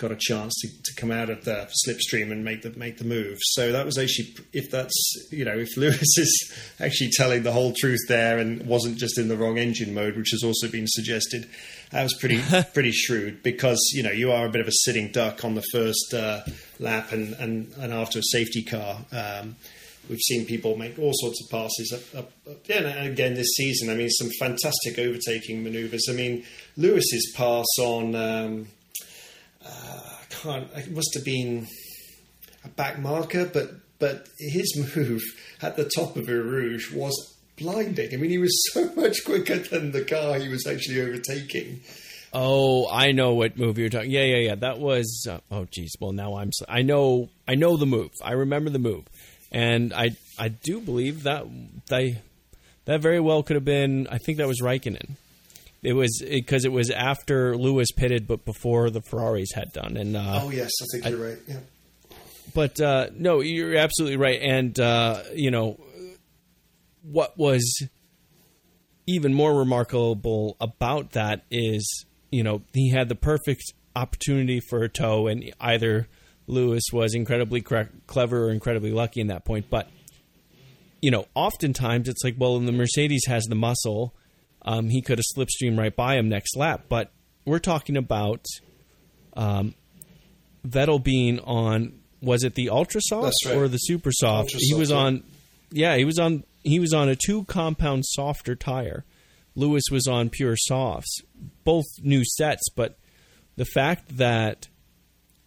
[0.00, 3.04] got a chance to, to come out of the slipstream and make the make the
[3.04, 3.38] move.
[3.42, 4.94] So that was actually, if that's
[5.30, 9.28] you know, if Lewis is actually telling the whole truth there and wasn't just in
[9.28, 11.48] the wrong engine mode, which has also been suggested,
[11.90, 12.40] that was pretty
[12.74, 15.64] pretty shrewd because you know you are a bit of a sitting duck on the
[15.72, 16.42] first uh,
[16.78, 18.98] lap and, and and after a safety car.
[19.12, 19.56] Um,
[20.08, 23.50] we've seen people make all sorts of passes up, up, up, yeah, and again this
[23.56, 23.90] season.
[23.90, 26.08] I mean, some fantastic overtaking manoeuvres.
[26.08, 26.44] I mean,
[26.76, 28.68] Lewis's pass on um,
[29.64, 30.68] uh, I can't.
[30.76, 31.66] It must have been
[32.64, 35.22] a back marker, but but his move
[35.62, 38.12] at the top of Rouge was blinding.
[38.12, 41.80] I mean, he was so much quicker than the car he was actually overtaking.
[42.32, 44.10] Oh, I know what move you're talking.
[44.10, 44.54] Yeah, yeah, yeah.
[44.54, 45.26] That was.
[45.28, 45.92] Uh, oh, geez.
[46.00, 46.50] Well, now I'm.
[46.68, 47.28] I know.
[47.48, 48.10] I know the move.
[48.22, 49.04] I remember the move,
[49.50, 50.10] and I.
[50.38, 51.46] I do believe that
[51.88, 52.18] they.
[52.84, 54.06] That very well could have been.
[54.08, 55.16] I think that was Raikkonen.
[55.82, 59.96] It was because it, was after Lewis pitted, but before the Ferraris had done.
[59.96, 61.38] And uh, oh yes, I think I, you're right.
[61.48, 61.56] Yeah.
[62.54, 64.40] But uh, no, you're absolutely right.
[64.40, 65.80] And uh, you know
[67.02, 67.86] what was
[69.06, 74.88] even more remarkable about that is you know he had the perfect opportunity for a
[74.88, 76.08] tow, and either
[76.46, 79.66] Lewis was incredibly clever or incredibly lucky in that point.
[79.70, 79.88] But
[81.00, 84.14] you know, oftentimes it's like, well, the Mercedes has the muscle
[84.62, 86.84] um, he could have slipstreamed right by him next lap.
[86.88, 87.10] But
[87.44, 88.44] we're talking about
[89.36, 89.74] um,
[90.66, 93.56] Vettel being on was it the ultra soft right.
[93.56, 94.52] or the super soft?
[94.54, 95.24] He was on
[95.70, 99.04] yeah, he was on he was on a two compound softer tire.
[99.54, 101.20] Lewis was on pure softs.
[101.64, 102.98] Both new sets, but
[103.56, 104.68] the fact that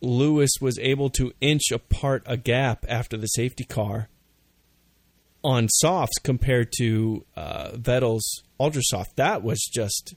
[0.01, 4.09] Lewis was able to inch apart a gap after the safety car
[5.43, 9.15] on softs compared to uh, Vettel's ultra soft.
[9.15, 10.15] That was just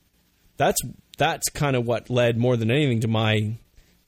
[0.57, 0.81] that's
[1.19, 3.57] that's kind of what led more than anything to my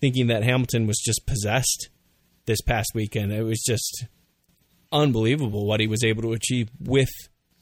[0.00, 1.88] thinking that Hamilton was just possessed
[2.46, 3.32] this past weekend.
[3.32, 4.06] It was just
[4.92, 7.10] unbelievable what he was able to achieve with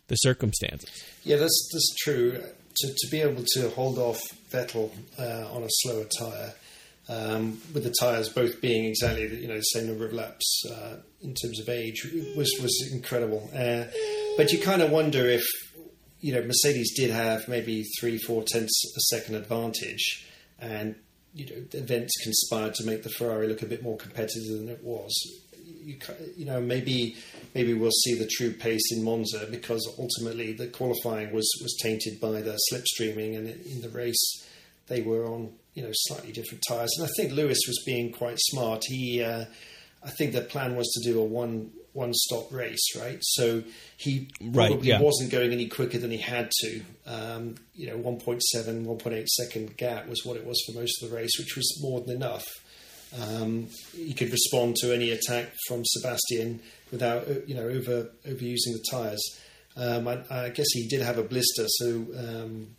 [0.08, 0.90] the circumstances.
[1.24, 2.32] Yeah, that's that's true.
[2.78, 6.52] To, to be able to hold off Vettel uh, on a slower tire
[7.08, 10.62] um, with the tyres both being exactly the, you know the same number of laps
[10.70, 12.04] uh, in terms of age
[12.36, 13.48] was was incredible.
[13.54, 13.84] Uh,
[14.36, 15.44] but you kind of wonder if
[16.20, 20.26] you know Mercedes did have maybe three four tenths a second advantage,
[20.58, 20.96] and
[21.32, 24.82] you know events conspired to make the Ferrari look a bit more competitive than it
[24.82, 25.14] was.
[25.87, 25.99] You,
[26.37, 27.16] you know maybe
[27.55, 32.20] maybe we'll see the true pace in Monza because ultimately the qualifying was was tainted
[32.20, 34.44] by the slipstreaming and in the race
[34.88, 36.90] they were on you know slightly different tires.
[36.99, 38.83] And I think Lewis was being quite smart.
[38.87, 39.44] He, uh,
[40.03, 43.18] I think the plan was to do a one one stop race, right?
[43.22, 43.62] So
[43.96, 45.01] he probably right, yeah.
[45.01, 46.83] wasn't going any quicker than he had to.
[47.07, 51.16] Um, you know, 1.7, 1.8 second gap was what it was for most of the
[51.16, 52.44] race, which was more than enough.
[53.14, 58.72] Um, he could respond to any attack from Sebastian without, uh, you know, over overusing
[58.72, 59.22] the tires.
[59.76, 62.76] Um, I, I, guess he did have a blister, so um,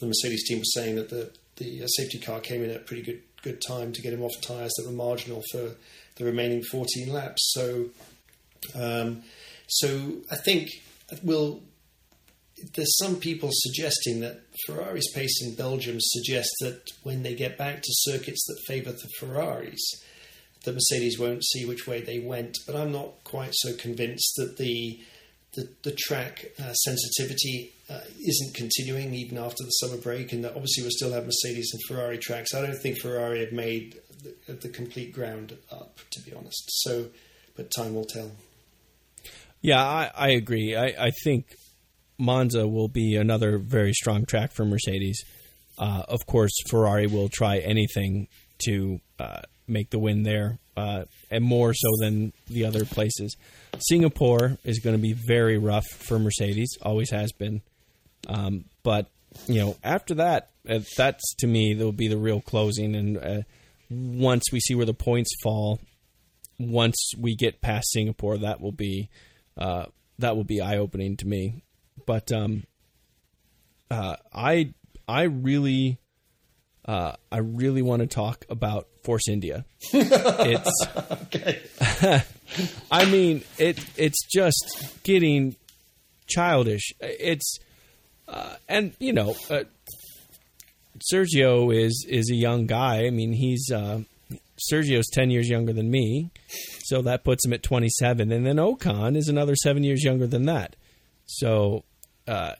[0.00, 2.80] the Mercedes team was saying that the the uh, safety car came in at a
[2.80, 5.70] pretty good good time to get him off tyres that were marginal for
[6.16, 7.52] the remaining 14 laps.
[7.54, 7.86] So,
[8.74, 9.22] um,
[9.68, 10.70] so I think
[11.22, 11.62] we'll.
[12.74, 17.82] There's some people suggesting that Ferrari's pace in Belgium suggests that when they get back
[17.82, 20.02] to circuits that favour the Ferraris,
[20.64, 22.56] the Mercedes won't see which way they went.
[22.66, 25.00] But I'm not quite so convinced that the
[25.54, 30.50] the, the track uh, sensitivity uh, isn't continuing even after the summer break, and that
[30.50, 32.54] obviously we still have Mercedes and Ferrari tracks.
[32.54, 33.98] I don't think Ferrari have made
[34.46, 36.64] the, the complete ground up, to be honest.
[36.82, 37.06] So,
[37.56, 38.30] but time will tell.
[39.62, 40.76] Yeah, I, I agree.
[40.76, 41.46] I, I think
[42.18, 45.24] Monza will be another very strong track for Mercedes.
[45.78, 48.26] Uh, of course, Ferrari will try anything
[48.66, 53.36] to uh, make the win there, uh, and more so than the other places.
[53.78, 57.62] Singapore is going to be very rough for Mercedes, always has been.
[58.26, 59.06] Um, but
[59.46, 62.96] you know, after that, uh, that's to me that will be the real closing.
[62.96, 63.42] And uh,
[63.90, 65.78] once we see where the points fall,
[66.58, 69.08] once we get past Singapore, that will be
[69.56, 69.86] uh,
[70.18, 71.62] that will be eye opening to me.
[72.06, 72.64] But um,
[73.90, 74.74] uh, I
[75.06, 75.98] I really
[76.84, 79.64] uh, I really want to talk about Force India.
[79.92, 80.86] it's
[82.90, 85.56] I mean it it's just getting
[86.26, 86.92] childish.
[87.00, 87.58] It's
[88.28, 89.64] uh, and you know, uh,
[91.12, 93.06] Sergio is is a young guy.
[93.06, 94.00] I mean, he's uh,
[94.72, 96.30] Sergio's ten years younger than me,
[96.84, 98.30] so that puts him at twenty seven.
[98.30, 100.76] And then Ocon is another seven years younger than that.
[101.28, 101.84] So,
[102.26, 102.54] uh,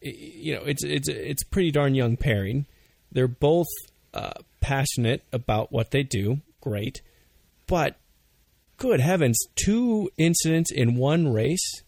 [0.00, 2.66] you know, it's it's it's pretty darn young pairing.
[3.12, 3.68] They're both
[4.12, 6.40] uh, passionate about what they do.
[6.60, 7.00] Great,
[7.66, 7.96] but
[8.76, 11.82] good heavens, two incidents in one race.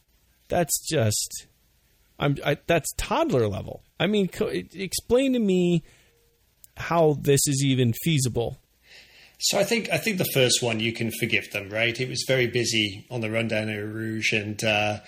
[0.49, 1.47] That's just,
[2.19, 2.39] I'm.
[2.45, 3.83] I, that's toddler level.
[3.99, 5.83] I mean, co- explain to me
[6.77, 8.59] how this is even feasible.
[9.39, 11.99] So I think I think the first one you can forgive them, right?
[11.99, 15.01] It was very busy on the rundown Rouge, and uh,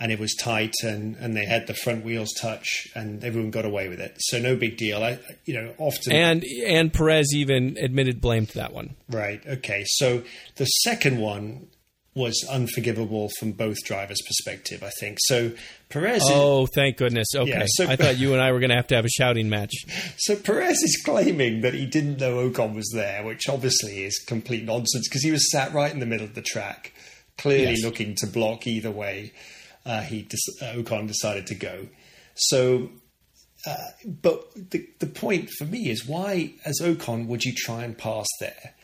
[0.00, 3.64] and it was tight, and, and they had the front wheels touch, and everyone got
[3.64, 4.16] away with it.
[4.18, 5.02] So no big deal.
[5.02, 8.96] I you know often and and Perez even admitted blame to that one.
[9.08, 9.42] Right.
[9.46, 9.84] Okay.
[9.86, 10.22] So
[10.56, 11.68] the second one
[12.14, 14.82] was unforgivable from both drivers' perspective.
[14.82, 15.52] I think so.
[15.88, 16.22] Perez.
[16.24, 17.26] Oh, is, thank goodness.
[17.34, 19.10] Okay, yeah, so, I thought you and I were going to have to have a
[19.10, 19.72] shouting match.
[20.16, 24.64] So Perez is claiming that he didn't know Ocon was there, which obviously is complete
[24.64, 26.92] nonsense because he was sat right in the middle of the track,
[27.36, 27.84] clearly yes.
[27.84, 29.32] looking to block either way.
[29.86, 30.26] Uh, he
[30.62, 31.88] uh, Ocon decided to go.
[32.34, 32.90] So
[33.66, 37.96] uh, but the, the point for me is why, as Ocon, would you try and
[37.96, 38.74] pass there?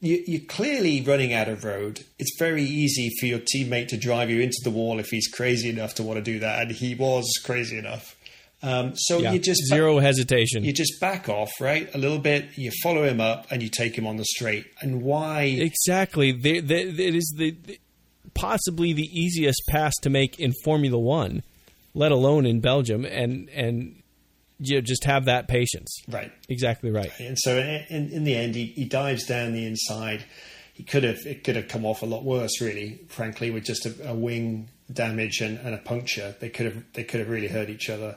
[0.00, 2.04] you, are clearly running out of road.
[2.18, 5.68] It's very easy for your teammate to drive you into the wall if he's crazy
[5.68, 8.16] enough to want to do that, and he was crazy enough.
[8.62, 10.64] Um, so yeah, you just zero back, hesitation.
[10.64, 12.46] You just back off, right, a little bit.
[12.56, 14.66] You follow him up, and you take him on the straight.
[14.80, 16.32] And why exactly?
[16.32, 17.56] They, they, it is the
[18.34, 21.42] possibly the easiest pass to make in Formula One,
[21.94, 23.04] let alone in Belgium.
[23.04, 24.00] And and
[24.60, 26.02] you just have that patience.
[26.08, 26.32] Right.
[26.48, 27.10] Exactly right.
[27.18, 30.24] And so in, in the end, he, he dives down the inside.
[30.74, 33.00] He could have it could have come off a lot worse, really.
[33.08, 37.04] Frankly, with just a, a wing damage and, and, a puncture, they could have they
[37.04, 38.16] could have really hurt each other.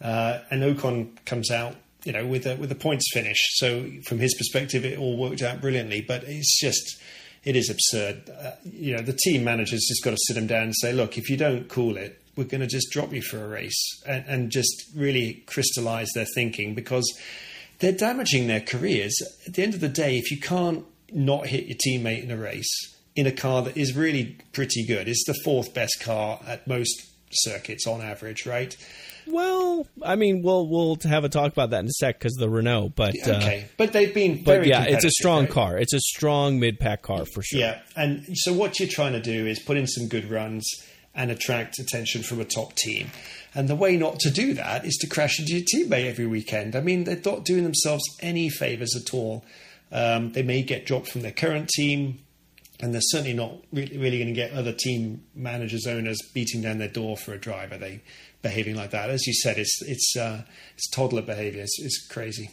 [0.00, 3.38] Uh, and Ocon comes out, you know, with a with a points finish.
[3.54, 6.02] So from his perspective, it all worked out brilliantly.
[6.02, 7.00] But it's just
[7.46, 8.28] it is absurd.
[8.28, 11.16] Uh, you know, the team manager's just got to sit them down and say, look,
[11.16, 14.24] if you don't cool it, we're going to just drop you for a race and,
[14.26, 17.18] and just really crystallize their thinking because
[17.78, 19.14] they're damaging their careers.
[19.46, 22.36] At the end of the day, if you can't not hit your teammate in a
[22.36, 26.66] race in a car that is really pretty good, it's the fourth best car at
[26.66, 28.76] most circuits on average, right?
[29.26, 32.48] Well, I mean, we'll we'll have a talk about that in a sec because the
[32.48, 35.50] Renault, but okay, uh, but they've been, but yeah, it's a strong right?
[35.50, 35.78] car.
[35.78, 37.60] It's a strong mid pack car for sure.
[37.60, 40.64] Yeah, and so what you're trying to do is put in some good runs
[41.14, 43.10] and attract attention from a top team.
[43.54, 46.76] And the way not to do that is to crash into your teammate every weekend.
[46.76, 49.44] I mean, they're not doing themselves any favours at all.
[49.90, 52.18] Um, they may get dropped from their current team,
[52.80, 56.78] and they're certainly not really, really going to get other team managers, owners beating down
[56.78, 57.78] their door for a driver.
[57.78, 58.02] They
[58.42, 60.42] behaving like that, as you said, it's it's uh,
[60.74, 61.62] it's toddler behaviour.
[61.62, 62.50] It's, it's, crazy.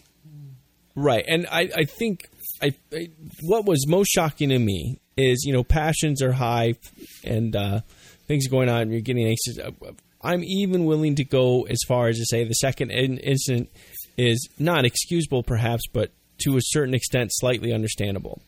[0.96, 2.30] Right, and I, I think
[2.62, 3.10] I, I,
[3.42, 6.76] what was most shocking to me is you know passions are high,
[7.24, 7.82] and uh,
[8.28, 9.60] things are going on, and you're getting anxious.
[9.60, 9.92] Uh,
[10.22, 13.70] I'm even willing to go as far as to say the second in- incident
[14.18, 16.12] is not excusable, perhaps, but
[16.44, 18.42] to a certain extent, slightly understandable.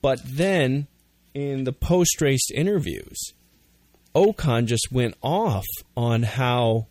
[0.00, 0.86] But then,
[1.34, 3.32] in the post race interviews,
[4.14, 6.86] Ocon just went off on how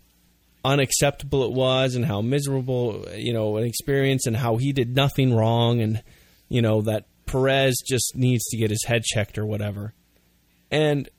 [0.64, 5.34] unacceptable it was and how miserable, you know, an experience and how he did nothing
[5.34, 6.04] wrong and,
[6.50, 9.94] you know, that Perez just needs to get his head checked or whatever.
[10.70, 11.10] And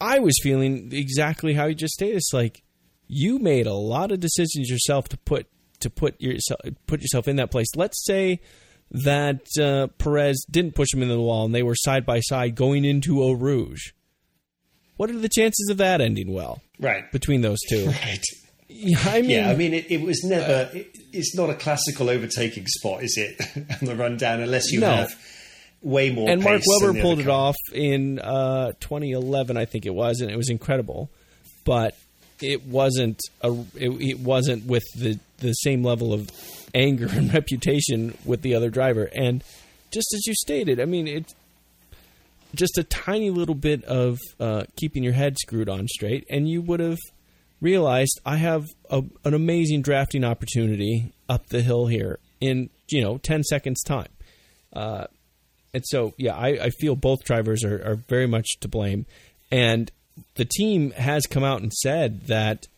[0.00, 2.16] I was feeling exactly how you just stated.
[2.16, 2.62] It's like
[3.06, 5.46] you made a lot of decisions yourself to put
[5.80, 7.68] to put yourself put yourself in that place.
[7.76, 8.40] Let's say
[8.90, 12.54] that uh, Perez didn't push him into the wall and they were side by side
[12.54, 13.92] going into Eau Rouge.
[14.96, 16.62] What are the chances of that ending well?
[16.78, 17.90] Right between those two.
[18.04, 18.24] Right.
[18.76, 20.44] Yeah, I mean, yeah, I mean, it, it was never.
[20.44, 23.40] Uh, it, it's not a classical overtaking spot, is it?
[23.80, 24.90] on the rundown, unless you no.
[24.90, 25.14] have
[25.80, 26.28] way more.
[26.28, 30.36] And Mark Webber pulled it off in uh, 2011, I think it was, and it
[30.36, 31.08] was incredible.
[31.64, 31.94] But
[32.40, 36.30] it wasn't a it, it, wasn't with the the same level of
[36.74, 39.04] anger and reputation with the other driver.
[39.14, 39.44] And
[39.92, 41.34] just as you stated, I mean, it's
[42.54, 46.62] just a tiny little bit of uh, keeping your head screwed on straight, and you
[46.62, 46.98] would have
[47.60, 53.18] realized I have a, an amazing drafting opportunity up the hill here in you know
[53.18, 54.08] ten seconds time.
[54.72, 55.06] Uh,
[55.74, 59.06] and so, yeah, I, I feel both drivers are, are very much to blame.
[59.50, 59.90] And
[60.36, 62.68] the team has come out and said that,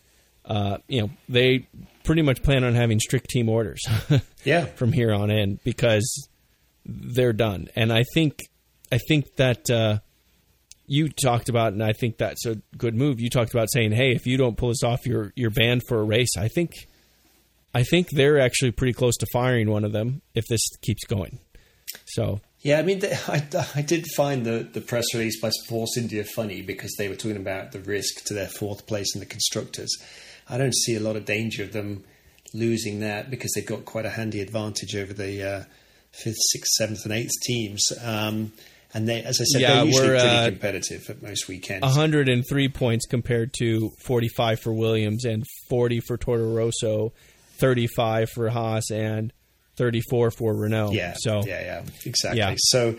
[0.46, 1.68] uh, you know, they
[2.04, 3.82] pretty much plan on having strict team orders.
[4.44, 4.64] yeah.
[4.64, 6.28] From here on in because
[6.86, 7.68] they're done.
[7.76, 8.38] And I think,
[8.90, 9.98] I think that, uh,
[10.86, 13.20] you talked about, and I think that's a good move.
[13.20, 15.98] You talked about saying, "Hey, if you don't pull this off, you're you're banned for
[15.98, 16.70] a race." I think,
[17.74, 21.40] I think they're actually pretty close to firing one of them if this keeps going.
[22.06, 23.42] So yeah, I mean, I,
[23.74, 27.36] I did find the, the press release by Force India funny because they were talking
[27.36, 29.94] about the risk to their fourth place in the constructors.
[30.48, 32.04] I don't see a lot of danger of them
[32.54, 35.64] losing that because they've got quite a handy advantage over the uh,
[36.12, 37.84] fifth, sixth, seventh, and eighth teams.
[38.02, 38.52] Um,
[38.94, 41.82] and they, as I said, Yeah, they're usually we're, pretty uh, competitive at most weekends.
[41.82, 47.12] 103 points compared to 45 for Williams and 40 for Toro Rosso,
[47.58, 49.32] 35 for Haas, and
[49.76, 50.92] 34 for Renault.
[50.92, 51.14] Yeah.
[51.18, 52.38] So yeah, yeah, exactly.
[52.38, 52.54] Yeah.
[52.58, 52.96] So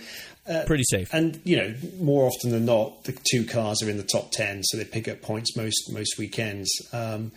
[0.65, 1.13] pretty safe.
[1.13, 4.63] and you know, more often than not, the two cars are in the top ten,
[4.63, 6.69] so they pick up points most most weekends.
[6.93, 7.31] Um,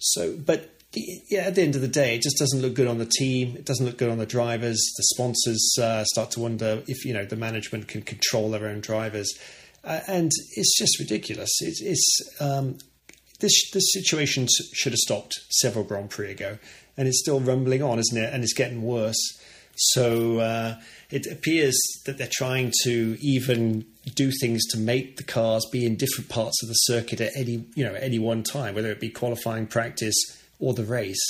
[0.00, 2.98] so, but yeah, at the end of the day, it just doesn't look good on
[2.98, 3.56] the team.
[3.56, 4.78] It doesn't look good on the drivers.
[4.96, 8.80] The sponsors uh, start to wonder if you know the management can control their own
[8.80, 9.32] drivers,
[9.84, 11.50] uh, and it's just ridiculous.
[11.60, 12.78] It's, it's um,
[13.40, 16.58] this this situation should have stopped several Grand Prix ago,
[16.96, 18.32] and it's still rumbling on, isn't it?
[18.32, 19.38] And it's getting worse.
[19.74, 20.80] So uh,
[21.10, 25.96] it appears that they're trying to even do things to make the cars be in
[25.96, 29.00] different parts of the circuit at any you know at any one time, whether it
[29.00, 30.14] be qualifying, practice,
[30.62, 31.20] or the race.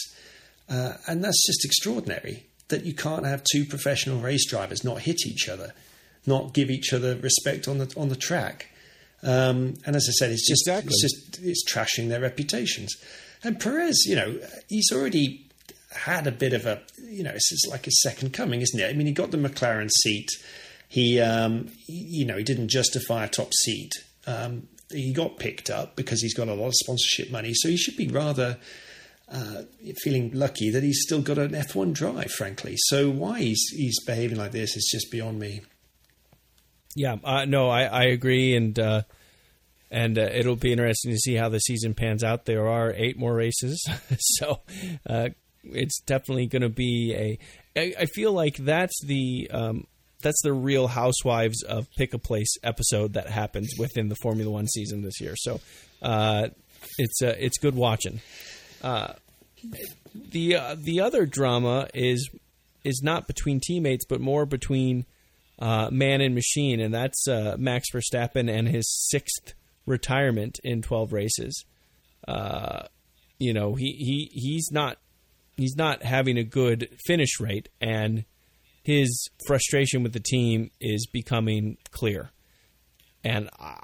[0.68, 5.26] Uh, and that's just extraordinary that you can't have two professional race drivers not hit
[5.26, 5.72] each other,
[6.26, 8.68] not give each other respect on the on the track.
[9.24, 10.90] Um, and as I said, it's just Exactly.
[10.92, 12.94] it's just it's trashing their reputations.
[13.44, 15.46] And Perez, you know, he's already
[15.90, 18.88] had a bit of a you know, is like his second coming, isn't it?
[18.88, 20.28] I mean, he got the McLaren seat.
[20.88, 23.92] He, um, he- you know, he didn't justify a top seat.
[24.26, 27.76] Um, he got picked up because he's got a lot of sponsorship money, so he
[27.76, 28.58] should be rather
[29.32, 29.62] uh,
[30.02, 32.74] feeling lucky that he's still got an F1 drive, frankly.
[32.76, 35.62] So why he's he's behaving like this is just beyond me.
[36.94, 39.02] Yeah, uh, no, I, I agree, and uh,
[39.90, 42.44] and uh, it'll be interesting to see how the season pans out.
[42.44, 43.82] There are eight more races,
[44.18, 44.60] so
[45.08, 45.30] uh,
[45.64, 47.38] it's definitely going to be a.
[47.80, 49.86] I, I feel like that's the um,
[50.22, 54.66] that's the Real Housewives of Pick a Place episode that happens within the Formula One
[54.68, 55.34] season this year.
[55.36, 55.60] So
[56.02, 56.48] uh,
[56.98, 58.20] it's uh, it's good watching.
[58.82, 59.14] Uh,
[60.14, 62.30] the uh, the other drama is
[62.84, 65.06] is not between teammates, but more between
[65.58, 69.54] uh, man and machine, and that's uh, Max Verstappen and his sixth
[69.86, 71.64] retirement in twelve races.
[72.26, 72.82] Uh,
[73.38, 74.98] you know, he, he he's not
[75.56, 78.24] he's not having a good finish rate, and
[78.82, 82.30] his frustration with the team is becoming clear.
[83.24, 83.78] And I,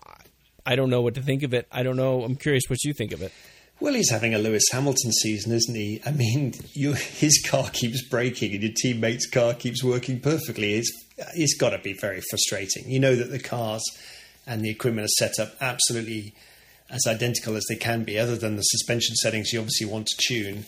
[0.67, 1.67] I don't know what to think of it.
[1.71, 2.25] I don't know.
[2.25, 3.33] I'm curious what you think of it.
[3.81, 6.01] Well, he's having a Lewis Hamilton season, isn't he?
[6.05, 10.75] I mean, you, his car keeps breaking and your teammate's car keeps working perfectly.
[10.75, 10.91] It's,
[11.35, 12.91] it's got to be very frustrating.
[12.91, 13.85] You know that the cars
[14.47, 16.35] and the equipment are set up absolutely
[16.91, 20.17] as identical as they can be, other than the suspension settings you obviously want to
[20.27, 20.65] tune.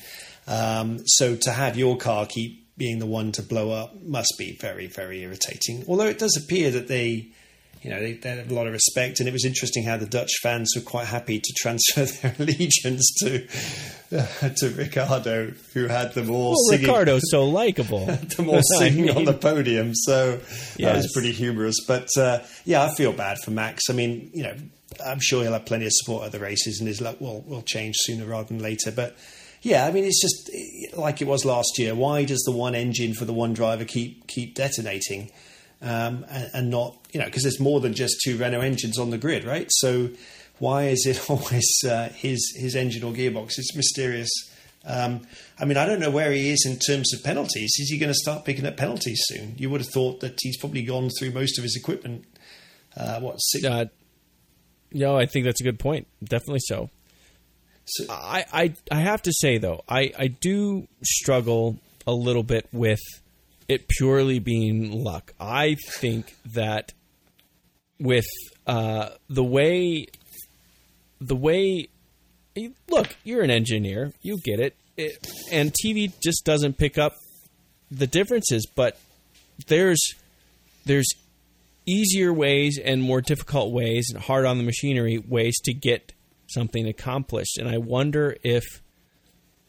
[0.46, 4.56] Um, so to have your car keep being the one to blow up must be
[4.60, 5.84] very, very irritating.
[5.88, 7.28] Although it does appear that they
[7.82, 10.06] you know, they, they have a lot of respect, and it was interesting how the
[10.06, 13.46] Dutch fans were quite happy to transfer their allegiance to
[14.12, 18.06] uh, to Ricciardo, who had them all Well, singing, Ricciardo's so likable.
[18.36, 19.94] them all I singing on the podium.
[19.94, 20.36] So
[20.78, 21.76] that was pretty humorous.
[21.86, 23.84] But uh, yeah, I feel bad for Max.
[23.88, 24.54] I mean, you know,
[25.04, 27.62] I'm sure he'll have plenty of support at the races, and his luck will will
[27.62, 28.92] change sooner rather than later.
[28.92, 29.16] But
[29.62, 31.94] yeah, I mean, it's just like it was last year.
[31.94, 35.30] Why does the one engine for the one driver keep keep detonating?
[35.82, 39.10] Um, and, and not you know because there's more than just two Renault engines on
[39.10, 39.66] the grid, right?
[39.70, 40.10] So
[40.58, 43.58] why is it always uh, his his engine or gearbox?
[43.58, 44.30] It's mysterious.
[44.84, 45.20] Um,
[45.58, 47.70] I mean, I don't know where he is in terms of penalties.
[47.78, 49.54] Is he going to start picking up penalties soon?
[49.58, 52.24] You would have thought that he's probably gone through most of his equipment.
[52.96, 53.64] Uh, what six?
[53.64, 53.86] Uh,
[54.92, 56.06] no, I think that's a good point.
[56.24, 56.90] Definitely so.
[57.84, 62.66] so- I, I I have to say though, I, I do struggle a little bit
[62.72, 63.00] with
[63.70, 65.32] it purely being luck.
[65.38, 66.92] I think that
[68.00, 68.26] with
[68.66, 70.06] uh, the way
[71.20, 71.88] the way
[72.88, 74.74] look, you're an engineer, you get it.
[74.96, 77.14] it, and TV just doesn't pick up
[77.92, 78.66] the differences.
[78.74, 78.98] But
[79.68, 80.14] there's
[80.84, 81.08] there's
[81.86, 86.12] easier ways and more difficult ways and hard on the machinery ways to get
[86.48, 87.56] something accomplished.
[87.56, 88.64] And I wonder if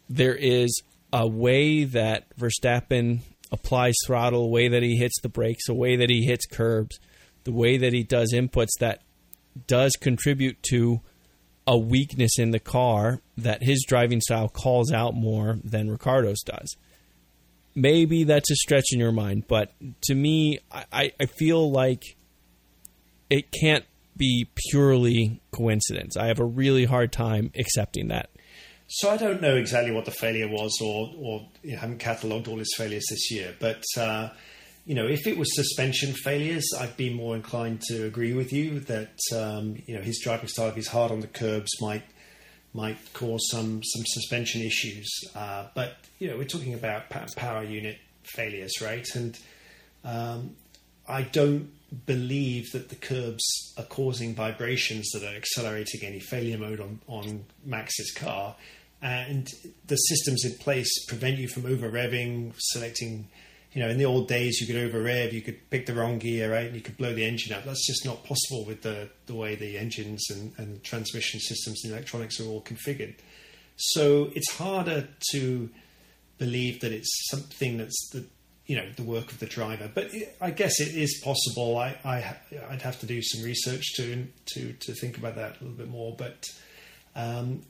[0.09, 0.81] there is
[1.13, 3.19] a way that Verstappen
[3.51, 6.99] applies throttle, a way that he hits the brakes, the way that he hits curbs,
[7.43, 9.01] the way that he does inputs that
[9.67, 11.01] does contribute to
[11.67, 16.75] a weakness in the car that his driving style calls out more than Ricciardo's does
[17.75, 19.71] maybe that's a stretch in your mind, but
[20.03, 22.17] to me, I- I feel like
[23.29, 23.85] it can't
[24.17, 26.17] be purely coincidence.
[26.17, 28.29] I have a really hard time accepting that.
[28.93, 32.49] So I don't know exactly what the failure was, or or you know, haven't catalogued
[32.49, 33.55] all his failures this year.
[33.57, 34.29] But uh,
[34.85, 38.81] you know, if it was suspension failures, I'd be more inclined to agree with you
[38.81, 42.03] that um, you know his driving style, if he's hard on the curbs, might
[42.73, 45.09] might cause some some suspension issues.
[45.33, 49.07] Uh, but you know, we're talking about power unit failures, right?
[49.15, 49.39] And
[50.03, 50.55] um,
[51.07, 51.71] I don't
[52.05, 57.45] believe that the curbs are causing vibrations that are accelerating any failure mode on, on
[57.65, 58.55] Max's car.
[59.01, 59.47] And
[59.87, 63.27] the systems in place prevent you from over revving, selecting,
[63.73, 66.19] you know, in the old days you could over rev, you could pick the wrong
[66.19, 66.67] gear, right?
[66.67, 67.63] And you could blow the engine up.
[67.63, 71.93] That's just not possible with the, the way the engines and, and transmission systems and
[71.93, 73.15] electronics are all configured.
[73.75, 75.69] So it's harder to
[76.37, 78.25] believe that it's something that's the
[78.67, 79.89] you know the work of the driver.
[79.93, 81.77] But it, I guess it is possible.
[81.77, 82.37] I, I
[82.69, 85.89] would have to do some research to to to think about that a little bit
[85.89, 86.15] more.
[86.15, 86.45] But
[87.15, 87.63] um,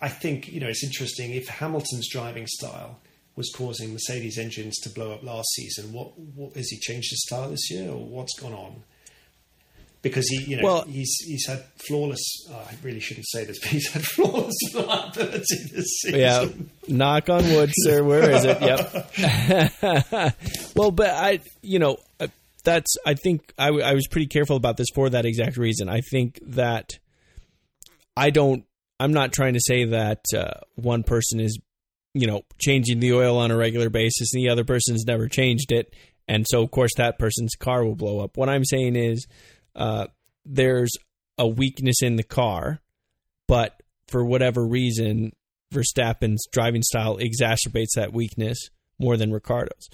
[0.00, 3.00] I think you know it's interesting if Hamilton's driving style
[3.34, 5.92] was causing Mercedes engines to blow up last season.
[5.92, 8.82] What what has he changed his style this year, or what's gone on?
[10.08, 12.46] because he, you know, well, he's he's had flawless.
[12.50, 16.20] Oh, I really shouldn't say this, but he's had flawless reliability this season.
[16.20, 16.46] Yeah,
[16.88, 18.04] knock on wood, sir.
[18.04, 18.60] Where is it?
[18.60, 20.36] Yep.
[20.76, 22.28] well, but I, you know, uh,
[22.64, 22.96] that's.
[23.04, 25.88] I think I, I was pretty careful about this for that exact reason.
[25.88, 26.98] I think that
[28.16, 28.64] I don't.
[28.98, 31.58] I'm not trying to say that uh, one person is,
[32.14, 35.72] you know, changing the oil on a regular basis and the other person's never changed
[35.72, 35.94] it,
[36.28, 38.36] and so of course that person's car will blow up.
[38.36, 39.26] What I'm saying is
[39.74, 40.06] uh,
[40.44, 40.92] there's
[41.38, 42.80] a weakness in the car,
[43.46, 45.32] but for whatever reason,
[45.72, 49.88] Verstappen's driving style exacerbates that weakness more than Ricciardo's.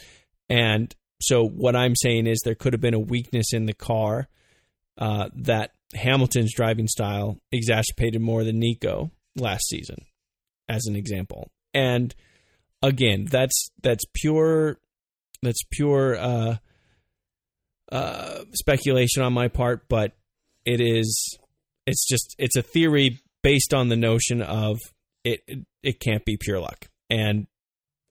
[0.48, 4.28] And so what I'm saying is there could have been a weakness in the car
[4.98, 10.04] uh, that Hamilton's driving style exacerbated more than Nico last season,
[10.68, 11.50] as an example.
[11.74, 12.14] And
[12.82, 14.78] again, that's that's pure
[15.42, 16.56] that's pure uh,
[17.90, 20.12] uh, speculation on my part, but
[20.64, 21.38] it is
[21.86, 24.78] it's just it's a theory based on the notion of
[25.24, 25.40] it
[25.82, 27.46] it, can't be pure luck and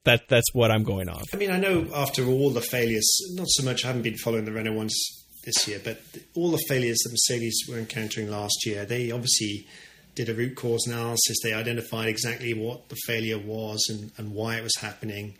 [0.04, 1.22] that that's what I'm going on.
[1.32, 3.84] I mean, I know after all the failures, not so much.
[3.84, 6.00] I haven't been following the Renault ones this year, but
[6.34, 9.66] all the failures that Mercedes were encountering last year, they obviously
[10.14, 11.36] did a root cause analysis.
[11.42, 15.34] They identified exactly what the failure was and, and why it was happening.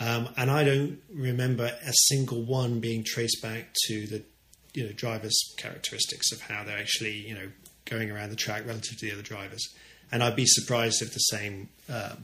[0.00, 4.22] Um, and I don't remember a single one being traced back to the
[4.72, 7.48] you know drivers' characteristics of how they're actually you know
[7.84, 9.62] going around the track relative to the other drivers.
[10.12, 12.14] And I'd be surprised if the same uh,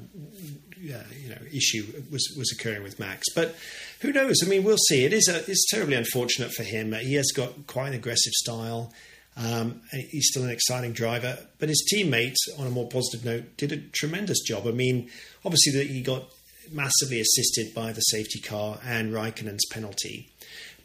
[0.81, 0.93] you
[1.29, 3.27] know issue was was occurring with Max.
[3.35, 3.57] But
[4.01, 4.37] who knows?
[4.45, 5.05] I mean, we'll see.
[5.05, 6.93] It is a, it's terribly unfortunate for him.
[6.93, 8.93] He has got quite an aggressive style.
[9.37, 13.73] Um, he's still an exciting driver, but his teammate, on a more positive note, did
[13.73, 14.67] a tremendous job.
[14.67, 15.09] I mean,
[15.45, 16.25] obviously that he got
[16.73, 20.31] massively assisted by the safety car and Raikkonen's penalty.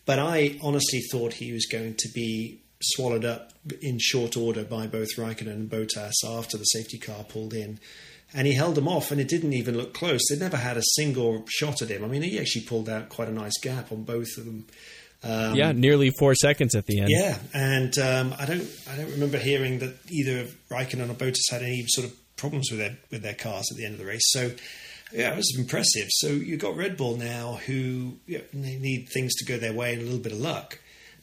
[0.06, 2.60] But I honestly thought he was going to be
[2.94, 7.54] swallowed up in short order by both Raikkonen and Bottas after the safety car pulled
[7.54, 7.80] in.
[8.34, 10.22] And he held them off, and it didn't even look close.
[10.30, 12.04] They never had a single shot at him.
[12.04, 14.66] I mean, he actually pulled out quite a nice gap on both of them.
[15.24, 17.10] Um, yeah, nearly four seconds at the end.
[17.10, 21.62] Yeah, and um, I don't, I don't remember hearing that either Raikkonen or Bottas had
[21.62, 24.26] any sort of problems with their with their cars at the end of the race.
[24.26, 24.52] So
[25.12, 26.08] yeah, it was impressive.
[26.10, 29.74] So you've got Red Bull now who you know, they need things to go their
[29.74, 30.80] way and a little bit of luck.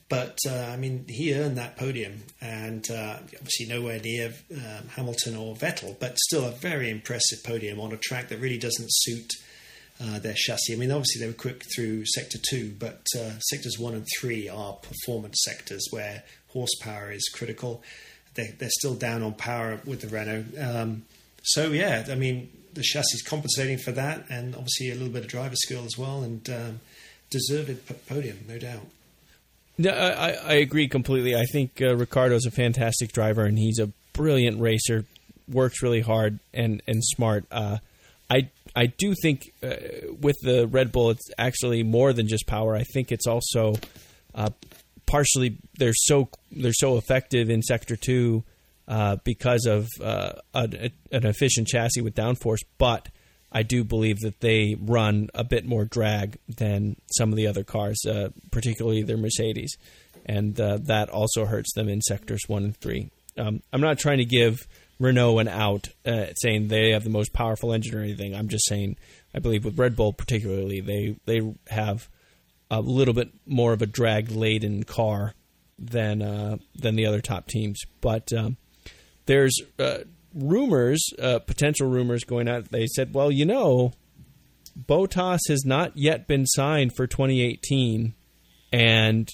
[0.09, 5.37] But uh, I mean, he earned that podium, and uh, obviously nowhere near um, Hamilton
[5.37, 9.31] or Vettel, but still a very impressive podium on a track that really doesn't suit
[10.03, 10.75] uh, their chassis.
[10.75, 14.49] I mean, obviously they were quick through sector two, but uh, sectors one and three
[14.49, 17.83] are performance sectors where horsepower is critical.
[18.35, 20.45] They, are still down on power with the Renault.
[20.61, 21.05] Um,
[21.43, 25.25] so yeah, I mean, the chassis is compensating for that, and obviously a little bit
[25.25, 26.81] of driver skill as well, and um,
[27.31, 28.87] deserved podium, no doubt.
[29.79, 31.35] No, I, I agree completely.
[31.35, 35.05] I think uh, Ricciardo's a fantastic driver, and he's a brilliant racer.
[35.51, 37.45] Works really hard and and smart.
[37.51, 37.79] Uh,
[38.31, 39.75] I I do think uh,
[40.21, 42.75] with the Red Bull, it's actually more than just power.
[42.75, 43.75] I think it's also
[44.35, 44.51] uh,
[45.07, 48.45] partially they're so they're so effective in Sector Two
[48.89, 53.09] uh, because of uh, an, efficient chassis with downforce, but
[53.53, 57.65] I do believe that they run a bit more drag than some of the other
[57.65, 59.77] cars, uh, particularly their Mercedes,
[60.25, 63.11] and uh, that also hurts them in sectors one and three.
[63.37, 64.67] Um, I'm not trying to give
[64.99, 68.35] Renault an out, uh, saying they have the most powerful engine or anything.
[68.35, 68.97] I'm just saying
[69.35, 72.09] I believe with Red Bull particularly, they they have
[72.71, 75.35] a little bit more of a drag laden car
[75.79, 78.57] than uh, than the other top teams, but um,
[79.27, 79.99] there's uh,
[80.35, 82.71] rumors, uh, potential rumors going out.
[82.71, 83.93] They said, well, you know,
[84.79, 88.15] Bottas has not yet been signed for 2018,
[88.73, 89.29] and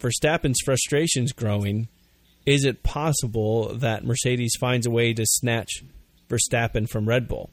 [0.00, 1.88] Verstappen's frustration's growing,
[2.46, 5.82] is it possible that Mercedes finds a way to snatch
[6.28, 7.50] Verstappen from Red Bull?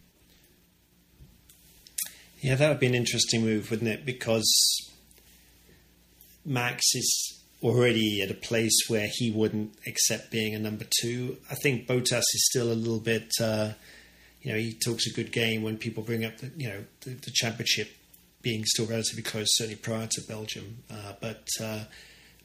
[2.42, 4.06] Yeah, that would be an interesting move, wouldn't it?
[4.06, 4.50] Because
[6.44, 11.38] Max is already at a place where he wouldn't accept being a number two.
[11.50, 13.74] I think Bottas is still a little bit, uh,
[14.42, 17.12] you know, he talks a good game when people bring up the, you know, the,
[17.12, 17.90] the championship
[18.42, 20.78] being still relatively close, certainly prior to Belgium.
[20.90, 21.84] Uh, but uh,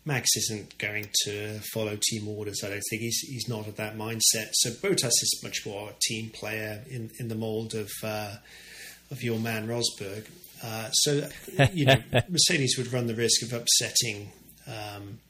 [0.05, 2.62] Max isn't going to follow team orders.
[2.62, 4.51] I don't think he's he's not of that mindset.
[4.53, 8.37] So Bottas is much more a team player in in the mold of uh,
[9.11, 10.27] of your man Rosberg.
[10.62, 11.29] Uh, so
[11.73, 11.97] you know,
[12.29, 14.31] Mercedes would run the risk of upsetting.
[14.67, 15.21] Um,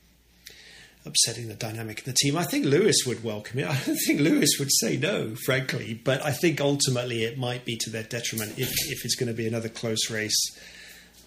[1.07, 2.37] upsetting the dynamic of the team.
[2.37, 3.67] I think Lewis would welcome it.
[3.71, 5.95] I don't think Lewis would say no, frankly.
[5.95, 9.35] But I think ultimately it might be to their detriment if, if it's going to
[9.35, 10.37] be another close race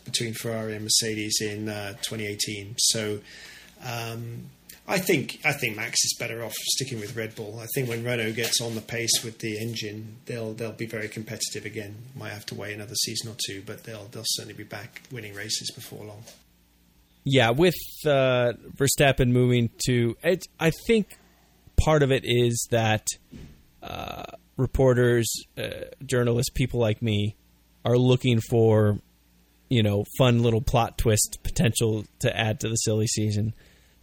[0.05, 2.75] between Ferrari and Mercedes in uh, 2018.
[2.77, 3.19] So
[3.85, 4.49] um,
[4.87, 7.59] I think I think Max is better off sticking with Red Bull.
[7.61, 11.07] I think when Renault gets on the pace with the engine, they'll they'll be very
[11.07, 11.95] competitive again.
[12.15, 15.35] Might have to wait another season or two, but they'll they'll certainly be back winning
[15.35, 16.23] races before long.
[17.31, 17.75] Yeah, with
[18.07, 21.19] uh, Verstappen moving to, it, I think
[21.77, 23.05] part of it is that
[23.83, 24.23] uh,
[24.57, 27.35] reporters, uh, journalists, people like me
[27.85, 28.97] are looking for,
[29.69, 33.53] you know, fun little plot twist potential to add to the silly season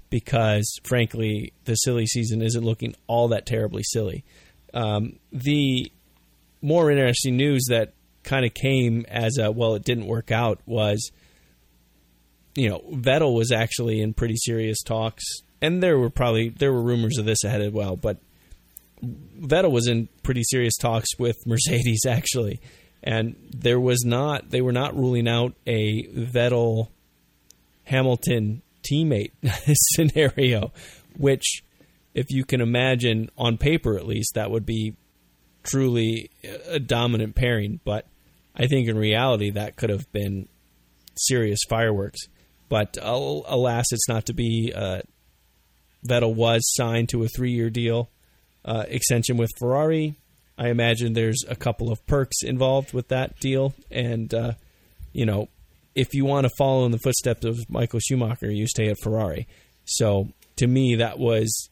[0.09, 4.25] because, frankly, the silly season isn't looking all that terribly silly.
[4.73, 5.91] Um, the
[6.63, 11.11] more interesting news that kind of came as a well, it didn't work out was
[12.57, 15.25] you know, Vettel was actually in pretty serious talks,
[15.61, 18.19] and there were probably there were rumors of this ahead as well, but
[19.39, 22.61] Vettel was in pretty serious talks with Mercedes actually,
[23.03, 26.89] and there was not they were not ruling out a Vettel
[27.85, 29.33] Hamilton teammate
[29.95, 30.73] scenario,
[31.17, 31.63] which
[32.15, 34.97] if you can imagine on paper at least that would be
[35.63, 36.31] truly
[36.69, 38.07] a dominant pairing, but
[38.55, 40.49] I think in reality that could have been
[41.17, 42.21] serious fireworks.
[42.69, 44.73] But alas, it's not to be.
[44.75, 45.03] Uh,
[46.07, 48.11] Vettel was signed to a three-year deal
[48.65, 50.17] uh, extension with Ferrari.
[50.59, 54.53] I imagine there's a couple of perks involved with that deal, and uh,
[55.13, 55.49] you know,
[55.95, 59.47] if you want to follow in the footsteps of Michael Schumacher, you stay at Ferrari.
[59.85, 61.69] So to me, that was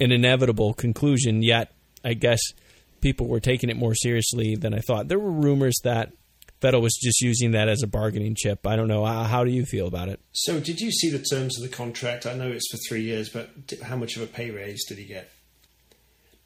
[0.00, 1.42] an inevitable conclusion.
[1.42, 1.72] Yet,
[2.04, 2.40] I guess
[3.00, 5.08] people were taking it more seriously than I thought.
[5.08, 6.12] There were rumors that
[6.64, 8.66] Vettel was just using that as a bargaining chip.
[8.66, 9.04] I don't know.
[9.04, 10.20] How do you feel about it?
[10.32, 12.24] So, did you see the terms of the contract?
[12.24, 13.50] I know it's for three years, but
[13.82, 15.30] how much of a pay raise did he get?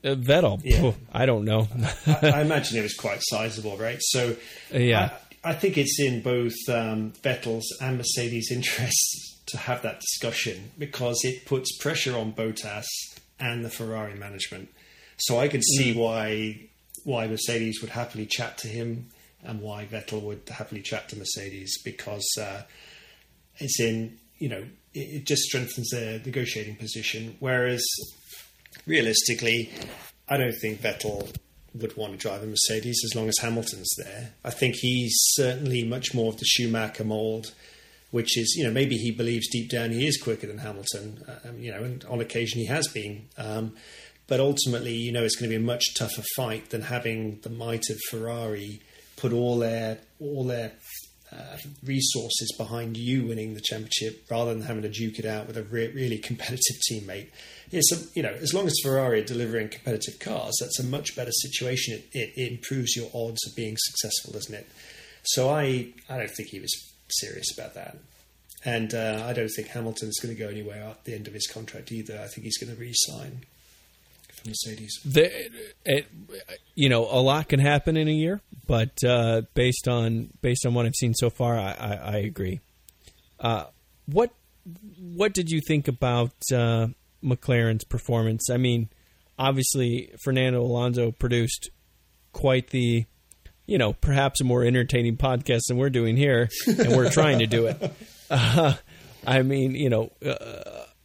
[0.05, 0.81] Uh, Vettel, yeah.
[0.83, 1.69] oh, I don't know.
[2.07, 3.99] I, I, imagine it was quite sizable, right?
[4.01, 4.37] So,
[4.75, 5.11] uh, yeah,
[5.45, 10.73] I, I, think it's in both um, Vettel's and Mercedes' interests to have that discussion
[10.79, 12.87] because it puts pressure on Bottas
[13.41, 14.69] and the Ferrari management.
[15.17, 15.99] So, I can see mm.
[15.99, 16.69] why
[17.05, 19.11] why Mercedes would happily chat to him
[19.43, 22.63] and why Vettel would happily chat to Mercedes because uh,
[23.59, 24.65] it's in you know
[24.95, 27.37] it, it, just strengthens their negotiating position.
[27.41, 27.85] Whereas
[28.87, 29.71] realistically,
[30.29, 31.35] I don't think Vettel
[31.75, 34.33] would want to drive a Mercedes as long as Hamilton's there.
[34.45, 37.55] I think he's certainly much more of the Schumacher mold.
[38.11, 41.51] Which is, you know, maybe he believes deep down he is quicker than Hamilton, uh,
[41.59, 43.29] you know, and on occasion he has been.
[43.37, 43.75] Um,
[44.29, 47.51] but ultimately, you know, it's going to be a much tougher fight than having the
[47.51, 48.81] might of Ferrari
[49.19, 50.73] put all their all their
[51.31, 55.59] uh, resources behind you winning the championship rather than having to duke it out with
[55.59, 57.29] a re- really competitive teammate.
[57.71, 61.15] It's a, you know as long as Ferrari are delivering competitive cars, that's a much
[61.15, 61.95] better situation.
[61.95, 64.69] It, it, it improves your odds of being successful, doesn't it?
[65.25, 66.73] So I I don't think he was
[67.11, 67.99] serious about that.
[68.65, 71.47] And uh, I don't think Hamilton's going to go anywhere at the end of his
[71.47, 72.19] contract either.
[72.19, 73.45] I think he's going to re-sign
[74.47, 75.01] Mercedes.
[75.05, 75.31] The,
[75.85, 76.07] it,
[76.75, 80.75] you know, a lot can happen in a year, but uh, based on based on
[80.75, 82.61] what I've seen so far, I, I, I agree.
[83.41, 83.65] Uh,
[84.07, 84.31] what
[84.99, 86.89] what did you think about uh,
[87.23, 88.51] McLaren's performance?
[88.51, 88.89] I mean,
[89.39, 91.71] obviously Fernando Alonso produced
[92.33, 93.07] quite the,
[93.67, 97.47] you know, perhaps a more entertaining podcast than we're doing here, and we're trying to
[97.47, 97.93] do it.
[98.31, 98.75] Uh,
[99.27, 100.13] I mean, you know,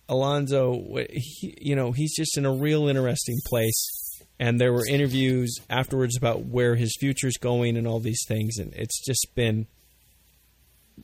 [0.10, 4.00] Alonso, he, you know, he's just in a real interesting place.
[4.40, 8.74] And there were interviews afterwards about where his future's going and all these things, and
[8.74, 9.68] it's just been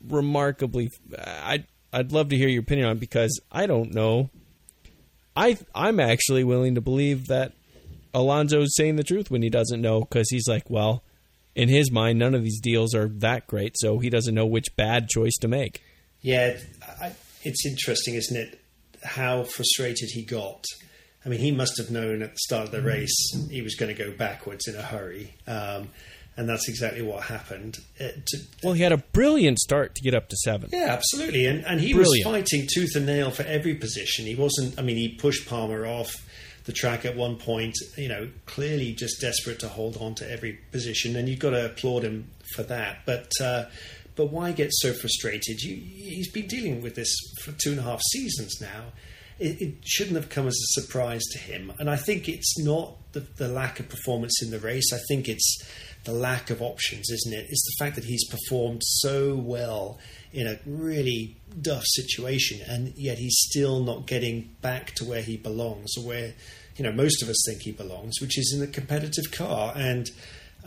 [0.08, 0.90] remarkably.
[1.18, 4.30] I'd I'd love to hear your opinion on because I don't know.
[5.36, 7.54] I I'm actually willing to believe that
[8.14, 11.04] Alonso is saying the truth when he doesn't know because he's like, well,
[11.56, 14.76] in his mind, none of these deals are that great, so he doesn't know which
[14.76, 15.82] bad choice to make.
[16.22, 16.58] Yeah,
[17.44, 18.59] it's interesting, isn't it?
[19.04, 20.64] How frustrated he got
[21.26, 23.94] I mean, he must have known at the start of the race he was going
[23.94, 25.34] to go backwards in a hurry.
[25.48, 25.90] Um,
[26.38, 27.78] and that's exactly what happened.
[28.00, 30.70] Uh, to, well, he had a brilliant start to get up to seven.
[30.72, 32.26] Yeah, absolutely, and and he Brilliant.
[32.26, 34.26] was fighting tooth and nail for every position.
[34.26, 34.80] He wasn't.
[34.80, 36.16] I mean, he pushed Palmer off
[36.64, 37.76] the track at one point.
[37.98, 41.66] You know, clearly just desperate to hold on to every position, and you've got to
[41.66, 43.00] applaud him for that.
[43.06, 43.66] But uh,
[44.20, 45.62] but why get so frustrated?
[45.62, 48.88] You, he's been dealing with this for two and a half seasons now.
[49.40, 52.98] It, it shouldn't have come as a surprise to him, and I think it's not
[53.14, 54.92] the, the lack of performance in the race.
[54.94, 55.64] I think it's
[56.04, 57.46] the lack of options, isn't it?
[57.48, 60.00] It's the fact that he's performed so well
[60.34, 65.38] in a really duff situation, and yet he's still not getting back to where he
[65.38, 66.34] belongs, or where
[66.76, 69.72] you know most of us think he belongs, which is in a competitive car.
[69.78, 70.10] And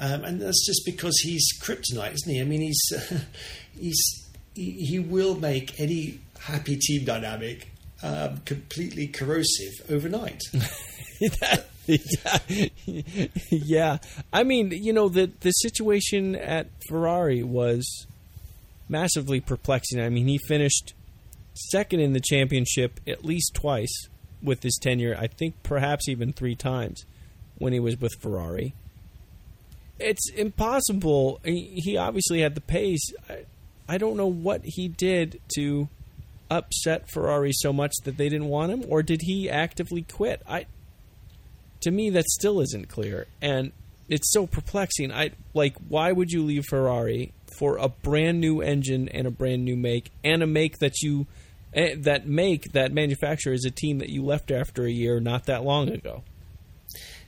[0.02, 2.40] um, and that's just because he's kryptonite, isn't he?
[2.40, 2.92] I mean, he's
[3.78, 7.68] he's he, he will make any happy team dynamic
[8.02, 10.42] um, completely corrosive overnight.
[11.86, 12.38] yeah,
[13.48, 13.98] yeah.
[14.32, 18.06] I mean, you know, the the situation at Ferrari was
[18.88, 20.00] massively perplexing.
[20.00, 20.94] I mean, he finished
[21.54, 24.08] second in the championship at least twice
[24.42, 25.16] with his tenure.
[25.16, 27.04] I think perhaps even three times
[27.58, 28.74] when he was with Ferrari.
[29.98, 31.40] It's impossible.
[31.44, 33.12] He obviously had the pace.
[33.28, 33.44] I,
[33.88, 35.88] I don't know what he did to
[36.50, 40.42] upset Ferrari so much that they didn't want him, or did he actively quit?
[40.48, 40.66] I
[41.82, 43.72] to me that still isn't clear and
[44.08, 49.08] it's so perplexing i like why would you leave ferrari for a brand new engine
[49.08, 51.26] and a brand new make and a make that you
[51.74, 55.46] eh, that make that manufacturer is a team that you left after a year not
[55.46, 56.22] that long ago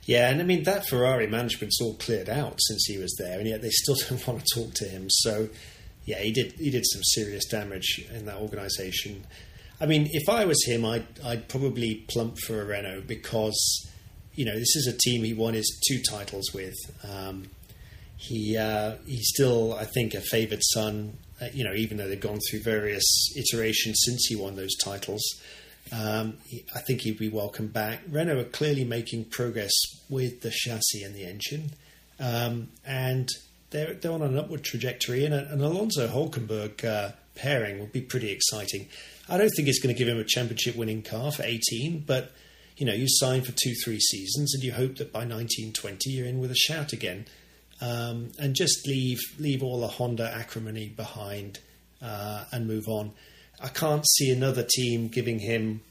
[0.05, 3.47] Yeah, and I mean that Ferrari management's all cleared out since he was there, and
[3.47, 5.07] yet they still don't want to talk to him.
[5.09, 5.49] So,
[6.05, 9.25] yeah, he did he did some serious damage in that organisation.
[9.81, 13.89] I mean, if I was him, I'd I'd probably plump for a Renault because
[14.35, 16.75] you know this is a team he won his two titles with.
[17.03, 17.49] Um,
[18.17, 21.17] he uh, he's still, I think, a favoured son.
[21.41, 23.03] Uh, you know, even though they've gone through various
[23.35, 25.21] iterations since he won those titles.
[25.91, 26.37] Um,
[26.73, 28.01] I think he'd be welcome back.
[28.09, 29.71] Renault are clearly making progress
[30.09, 31.71] with the chassis and the engine,
[32.19, 33.29] um, and
[33.69, 35.25] they're, they're on an upward trajectory.
[35.25, 38.87] And an Alonso Hulkenberg uh, pairing would be pretty exciting.
[39.29, 42.31] I don't think it's going to give him a championship winning car for 18, but
[42.77, 46.27] you know, you sign for two, three seasons, and you hope that by 1920 you're
[46.27, 47.25] in with a shout again,
[47.81, 51.59] um, and just leave leave all the Honda acrimony behind
[52.01, 53.11] uh, and move on.
[53.61, 55.81] I can't see another team giving him,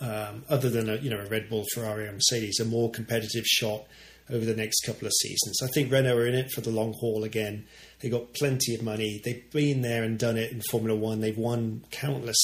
[0.00, 3.44] um, other than a, you know a Red Bull, Ferrari, or Mercedes, a more competitive
[3.46, 3.84] shot
[4.30, 5.60] over the next couple of seasons.
[5.62, 7.66] I think Renault are in it for the long haul again.
[8.00, 9.20] They got plenty of money.
[9.24, 11.20] They've been there and done it in Formula One.
[11.20, 12.38] They've won countless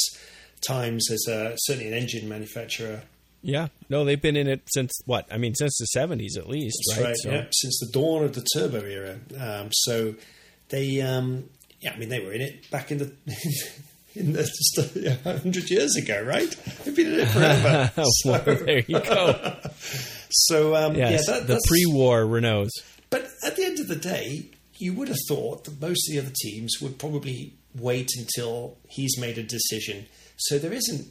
[0.67, 3.01] times as a, certainly an engine manufacturer.
[3.41, 6.77] yeah no they've been in it since what i mean since the 70s at least
[6.91, 7.17] That's right, right.
[7.17, 9.19] So- yeah, since the dawn of the turbo era.
[9.39, 10.15] Um, so
[10.69, 11.49] they, um,
[11.81, 13.11] yeah, I mean, they were in it back in the
[14.15, 16.51] in the just a hundred years ago, right?
[16.85, 17.93] They've been in it forever.
[17.97, 19.57] well, so, there you go
[20.31, 22.71] so um, yes yeah, that, the pre-war renaults
[23.09, 26.21] But at the end of the day, you would have thought that most of the
[26.21, 30.07] other teams would probably wait until he's made a decision.
[30.37, 31.07] So there isn't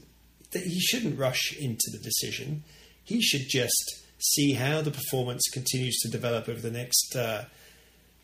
[0.51, 2.63] that he shouldn't rush into the decision.
[3.03, 7.45] He should just see how the performance continues to develop over the next, uh,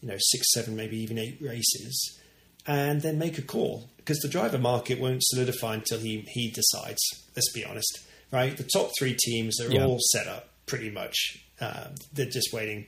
[0.01, 2.19] you know, six, seven, maybe even eight races,
[2.67, 7.01] and then make a call because the driver market won't solidify until he he decides.
[7.35, 7.99] Let's be honest,
[8.31, 8.55] right?
[8.55, 9.85] The top three teams are Yeah.
[9.85, 11.15] all set up pretty much.
[11.59, 12.85] Uh, they're just waiting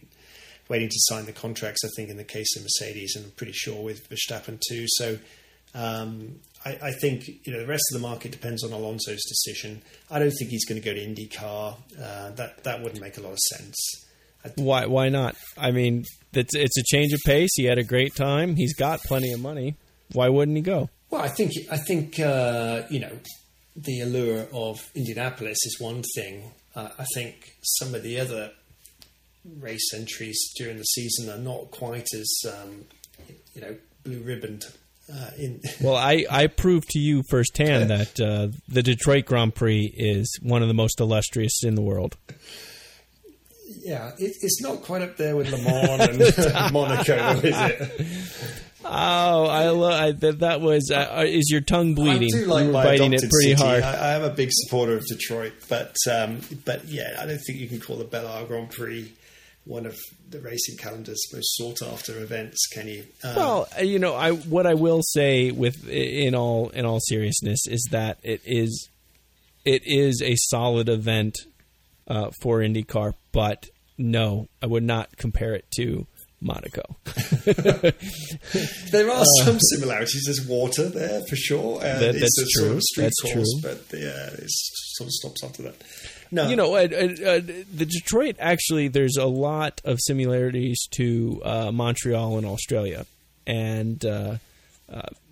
[0.70, 1.84] waiting to sign the contracts.
[1.86, 4.86] I think in the case of Mercedes, and I'm pretty sure with Verstappen too.
[4.88, 5.18] So
[5.74, 9.82] um, I, I think you know the rest of the market depends on Alonso's decision.
[10.10, 11.76] I don't think he's going to go to IndyCar.
[12.02, 13.76] Uh, that that wouldn't make a lot of sense.
[14.56, 18.16] Why why not i mean it's it's a change of pace he had a great
[18.16, 19.76] time he's got plenty of money
[20.14, 23.18] why wouldn't he go well, I think I think uh, you know
[23.76, 26.52] the allure of Indianapolis is one thing.
[26.76, 28.52] Uh, I think some of the other
[29.60, 32.86] race entries during the season are not quite as um,
[33.54, 34.66] you know blue ribboned.
[35.10, 39.94] Uh, in Well, I, I proved to you firsthand that uh, the Detroit Grand Prix
[39.96, 42.18] is one of the most illustrious in the world.
[43.88, 48.48] Yeah, it, it's not quite up there with Le Mans and Monaco, is it?
[48.84, 50.40] Oh, I love that.
[50.40, 52.30] That was uh, is your tongue bleeding?
[52.34, 53.62] I do like you were my biting it pretty city.
[53.64, 53.84] hard.
[53.84, 57.60] I, I am a big supporter of Detroit, but um, but yeah, I don't think
[57.60, 59.12] you can call the Belle Isle Grand Prix
[59.64, 59.98] one of
[60.30, 62.68] the racing calendar's most sought after events.
[62.68, 63.06] Can you?
[63.24, 67.00] Um, Well, uh, you know, I what I will say with in all in all
[67.00, 68.90] seriousness is that it is
[69.66, 71.36] it is a solid event
[72.08, 73.68] uh, for IndyCar, but
[73.98, 76.06] no, I would not compare it to
[76.40, 76.98] Monaco.
[78.92, 80.24] there are uh, some similarities.
[80.26, 81.78] There's water there for sure.
[81.78, 82.80] Uh, that, that's true.
[82.80, 83.62] Sort of that's course, true.
[83.62, 85.76] But yeah, it sort of stops after that.
[86.30, 88.90] No, you know, uh, uh, the Detroit actually.
[88.90, 93.06] There's a lot of similarities to uh, Montreal in Australia,
[93.48, 94.38] and uh,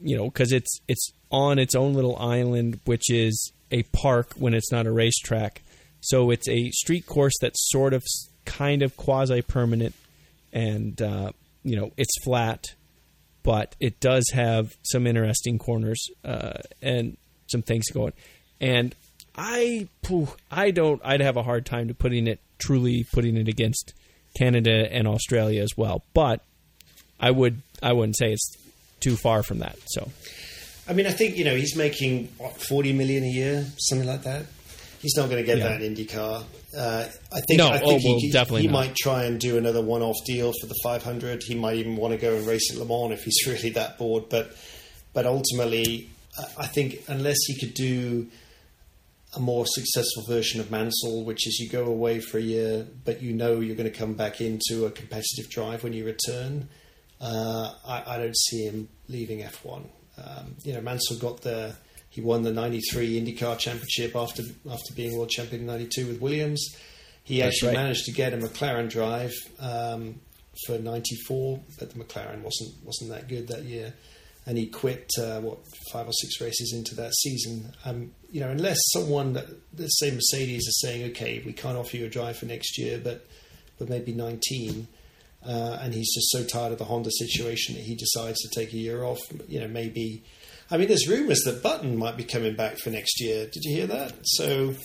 [0.01, 4.53] you know, because it's it's on its own little island, which is a park when
[4.53, 5.61] it's not a racetrack.
[5.99, 8.03] So it's a street course that's sort of,
[8.45, 9.93] kind of quasi permanent
[10.53, 11.31] and uh,
[11.63, 12.65] you know it's flat,
[13.43, 17.17] but it does have some interesting corners uh, and
[17.47, 18.13] some things going.
[18.61, 18.95] And
[19.37, 19.87] I,
[20.49, 21.01] I don't.
[21.03, 23.93] I'd have a hard time to putting it truly putting it against
[24.37, 26.03] Canada and Australia as well.
[26.13, 26.41] But
[27.19, 27.61] I would.
[27.83, 28.57] I wouldn't say it's
[29.01, 29.77] too far from that.
[29.87, 30.09] So.
[30.87, 34.23] I mean, I think you know he's making what, forty million a year, something like
[34.23, 34.45] that.
[35.05, 35.67] He's not going to get yeah.
[35.67, 36.43] that in IndyCar.
[36.75, 38.73] Uh, I think, no, I think oh, well, he, definitely he not.
[38.73, 41.43] might try and do another one-off deal for the 500.
[41.45, 43.99] He might even want to go and race at Le Mans if he's really that
[43.99, 44.29] bored.
[44.29, 44.57] But
[45.13, 46.09] but ultimately,
[46.57, 48.31] I think unless he could do
[49.35, 53.21] a more successful version of Mansell, which is you go away for a year, but
[53.21, 56.67] you know you're going to come back into a competitive drive when you return.
[57.21, 59.83] Uh, I, I, don't see him leaving F1.
[60.17, 61.75] Um, you know, Mansell got the
[62.15, 64.41] he won the '93 IndyCar Championship after
[64.71, 66.65] after being world champion in '92 with Williams.
[67.25, 67.83] He That's actually right.
[67.83, 70.21] managed to get a McLaren drive um,
[70.65, 73.93] for '94, but the McLaren wasn't wasn't that good that year,
[74.45, 75.57] and he quit uh, what
[75.91, 77.73] five or six races into that season.
[77.83, 79.47] Um, you know, unless someone, that,
[79.77, 82.97] let's say Mercedes, is saying, okay, we can't offer you a drive for next year,
[82.97, 83.27] but
[83.77, 84.87] but maybe 19.
[85.45, 88.71] Uh, and he's just so tired of the Honda situation that he decides to take
[88.71, 89.19] a year off.
[89.49, 90.23] You know, maybe
[90.71, 93.45] I mean, there's rumours that Button might be coming back for next year.
[93.45, 94.13] Did you hear that?
[94.23, 94.75] So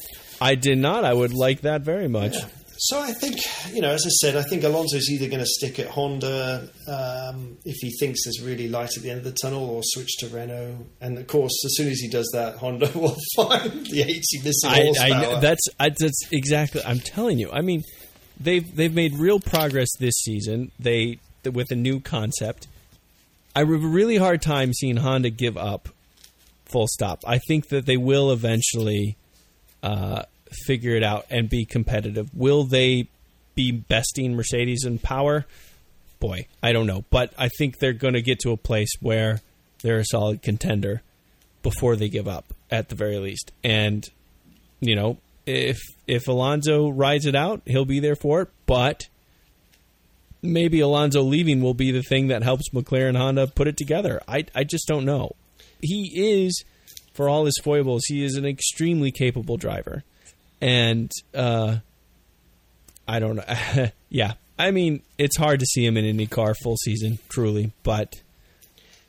[0.40, 1.04] I did not.
[1.04, 2.34] I would like that very much.
[2.34, 2.46] Yeah.
[2.82, 3.36] So I think,
[3.74, 7.58] you know, as I said, I think Alonso's either going to stick at Honda um,
[7.66, 10.28] if he thinks there's really light at the end of the tunnel, or switch to
[10.28, 10.86] Renault.
[10.98, 14.70] And of course, as soon as he does that, Honda will find the 80 missing
[14.70, 15.40] I, horsepower.
[15.42, 16.80] That's I, that's exactly.
[16.82, 17.50] I'm telling you.
[17.52, 17.82] I mean,
[18.40, 20.72] they've they've made real progress this season.
[20.78, 22.66] They with a new concept.
[23.54, 25.88] I have a really hard time seeing Honda give up.
[26.66, 27.24] Full stop.
[27.26, 29.16] I think that they will eventually
[29.82, 30.22] uh,
[30.66, 32.30] figure it out and be competitive.
[32.34, 33.08] Will they
[33.54, 35.46] be besting Mercedes in power?
[36.20, 39.40] Boy, I don't know, but I think they're going to get to a place where
[39.82, 41.02] they're a solid contender
[41.62, 43.52] before they give up, at the very least.
[43.64, 44.08] And
[44.80, 48.48] you know, if if Alonso rides it out, he'll be there for it.
[48.66, 49.08] But
[50.42, 54.20] maybe Alonso leaving will be the thing that helps McLaren Honda put it together.
[54.26, 55.32] I I just don't know.
[55.80, 56.12] He
[56.42, 56.64] is,
[57.14, 60.04] for all his foibles, he is an extremely capable driver,
[60.60, 61.76] and uh,
[63.06, 63.86] I don't know.
[64.08, 68.20] yeah, I mean it's hard to see him in any car full season, truly, but.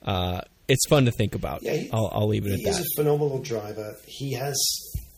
[0.04, 1.64] Uh, it's fun to think about.
[1.64, 2.78] Yeah, he, I'll, I'll leave it at that.
[2.78, 3.98] He's a phenomenal driver.
[4.08, 4.58] He has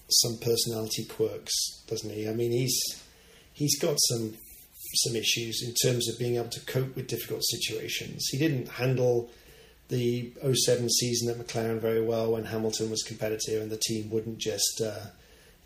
[0.10, 1.54] some personality quirks,
[1.88, 2.28] doesn't he?
[2.28, 2.76] I mean, he's
[3.54, 4.34] he's got some
[4.96, 8.28] some issues in terms of being able to cope with difficult situations.
[8.32, 9.32] He didn't handle
[9.90, 14.40] the 07 season at McLaren very well when Hamilton was competitive and the team wouldn't
[14.40, 15.08] just uh,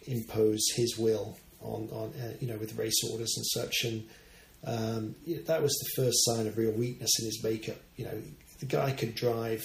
[0.05, 4.03] impose his will on, on uh, you know with race orders and such and
[4.65, 5.15] um,
[5.45, 7.77] that was the first sign of real weakness in his makeup.
[7.95, 8.21] You know,
[8.59, 9.63] the guy could drive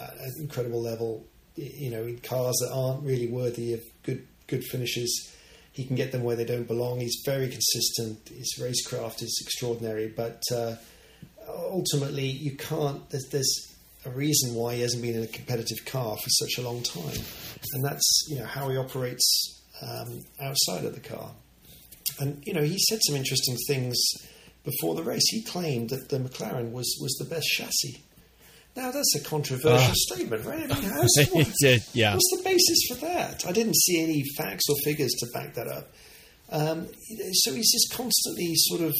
[0.00, 1.26] at an incredible level,
[1.56, 5.34] you know, in cars that aren't really worthy of good good finishes
[5.72, 7.00] he can get them where they don't belong.
[7.00, 8.28] He's very consistent.
[8.28, 10.76] His racecraft is extraordinary, but uh,
[11.48, 13.08] ultimately, you can't.
[13.10, 13.66] There's, there's,
[14.06, 17.22] a reason why he hasn't been in a competitive car for such a long time,
[17.74, 21.30] and that's you know how he operates um, outside of the car.
[22.18, 23.98] And you know, he said some interesting things
[24.64, 25.28] before the race.
[25.28, 28.02] He claimed that the McLaren was was the best chassis.
[28.80, 30.64] Now that's a controversial uh, statement, right?
[30.64, 32.14] I mean, how's, what, yeah.
[32.14, 33.44] What's the basis for that?
[33.46, 35.90] I didn't see any facts or figures to back that up.
[36.50, 36.88] Um,
[37.34, 38.94] so he's just constantly sort of.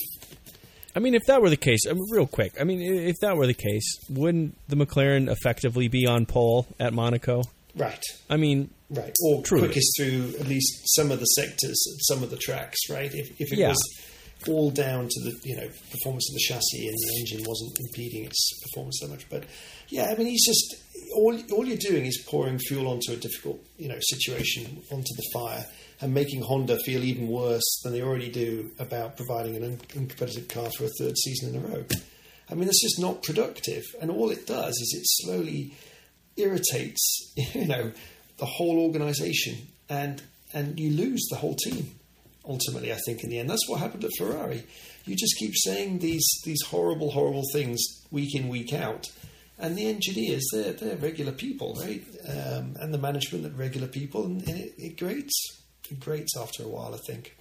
[0.94, 2.60] I mean, if that were the case, I mean, real quick.
[2.60, 6.92] I mean, if that were the case, wouldn't the McLaren effectively be on pole at
[6.92, 7.42] Monaco?
[7.74, 8.02] Right.
[8.28, 9.16] I mean, right.
[9.24, 9.68] Or truly.
[9.68, 13.10] quickest through at least some of the sectors, some of the tracks, right?
[13.14, 13.68] If, if it yeah.
[13.68, 14.09] was
[14.49, 18.24] all down to the you know performance of the chassis and the engine wasn't impeding
[18.24, 19.28] its performance so much.
[19.28, 19.45] But
[19.88, 20.76] yeah, I mean, he's just
[21.14, 25.28] all all you're doing is pouring fuel onto a difficult you know situation onto the
[25.32, 25.66] fire
[26.01, 30.70] and making Honda feel even worse than they already do about providing an uncompetitive car
[30.70, 31.84] for a third season in a row.
[32.51, 35.74] I mean, it's just not productive, and all it does is it slowly
[36.36, 37.93] irritates you know
[38.38, 40.22] the whole organisation, and
[40.55, 41.99] and you lose the whole team
[42.51, 43.48] ultimately, I think, in the end.
[43.48, 44.61] That's what happened at Ferrari.
[45.07, 47.80] You just keep saying these, these horrible, horrible things
[48.11, 49.07] week in, week out.
[49.59, 52.03] And the engineers, they're, they're regular people, right?
[52.28, 54.24] Um, and the management, they're regular people.
[54.24, 55.36] And, and it, it grates.
[55.90, 57.36] It grates after a while, I think.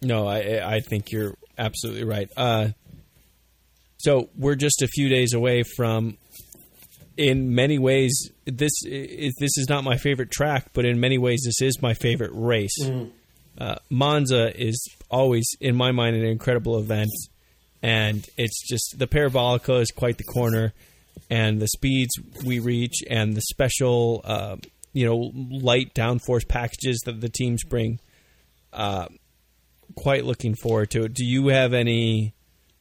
[0.00, 2.28] No, I I think you're absolutely right.
[2.36, 2.68] Uh,
[3.98, 6.18] so we're just a few days away from,
[7.16, 11.42] in many ways, this is, this is not my favorite track, but in many ways,
[11.44, 12.78] this is my favorite race.
[12.80, 13.10] Mm.
[13.58, 17.10] Uh, Monza is always, in my mind, an incredible event,
[17.82, 20.72] and it's just the Parabolica is quite the corner,
[21.28, 24.56] and the speeds we reach, and the special, uh,
[24.92, 28.00] you know, light downforce packages that the teams bring.
[28.72, 29.06] Uh,
[29.96, 31.14] quite looking forward to it.
[31.14, 32.34] Do you have any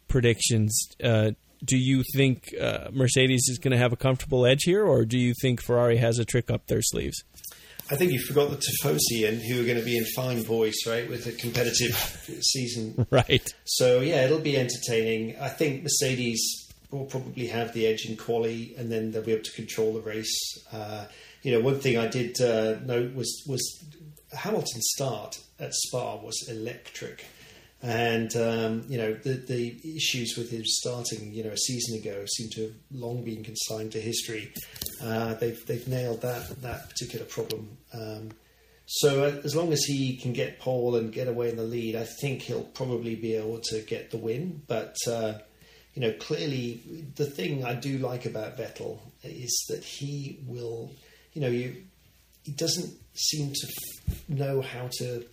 [0.07, 0.89] predictions?
[1.03, 1.31] Uh,
[1.63, 5.17] do you think uh, Mercedes is going to have a comfortable edge here, or do
[5.17, 7.23] you think Ferrari has a trick up their sleeves?
[7.89, 10.85] I think you forgot the Tifosi and who are going to be in fine voice,
[10.85, 11.95] right, with a competitive
[12.41, 13.05] season.
[13.11, 13.53] Right.
[13.65, 15.37] So yeah, it'll be entertaining.
[15.39, 16.41] I think Mercedes
[16.91, 20.01] will probably have the edge in quali, and then they'll be able to control the
[20.01, 20.35] race.
[20.71, 21.05] Uh,
[21.43, 23.61] you know, one thing I did uh, note was was
[24.33, 27.25] Hamilton's start at Spa was electric.
[27.81, 32.25] And um, you know the the issues with him starting, you know, a season ago
[32.25, 34.51] seem to have long been consigned to history.
[35.03, 37.77] Uh, they've they've nailed that that particular problem.
[37.93, 38.31] Um,
[38.87, 41.95] so uh, as long as he can get pole and get away in the lead,
[41.95, 44.61] I think he'll probably be able to get the win.
[44.65, 45.33] But uh,
[45.93, 50.91] you know, clearly the thing I do like about Vettel is that he will,
[51.33, 51.83] you know, you
[52.43, 53.67] he doesn't seem to
[54.29, 55.25] know how to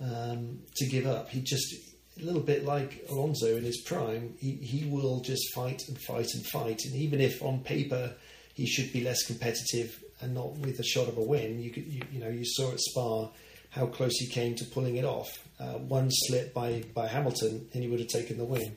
[0.00, 1.28] um, to give up.
[1.28, 1.74] He just
[2.20, 4.34] a little bit like Alonso in his prime.
[4.38, 6.80] He he will just fight and fight and fight.
[6.84, 8.14] And even if on paper
[8.54, 11.86] he should be less competitive and not with a shot of a win, you could
[11.86, 13.28] you, you know you saw at Spa
[13.70, 15.28] how close he came to pulling it off.
[15.60, 18.76] Uh, one slip by by Hamilton, and he would have taken the win.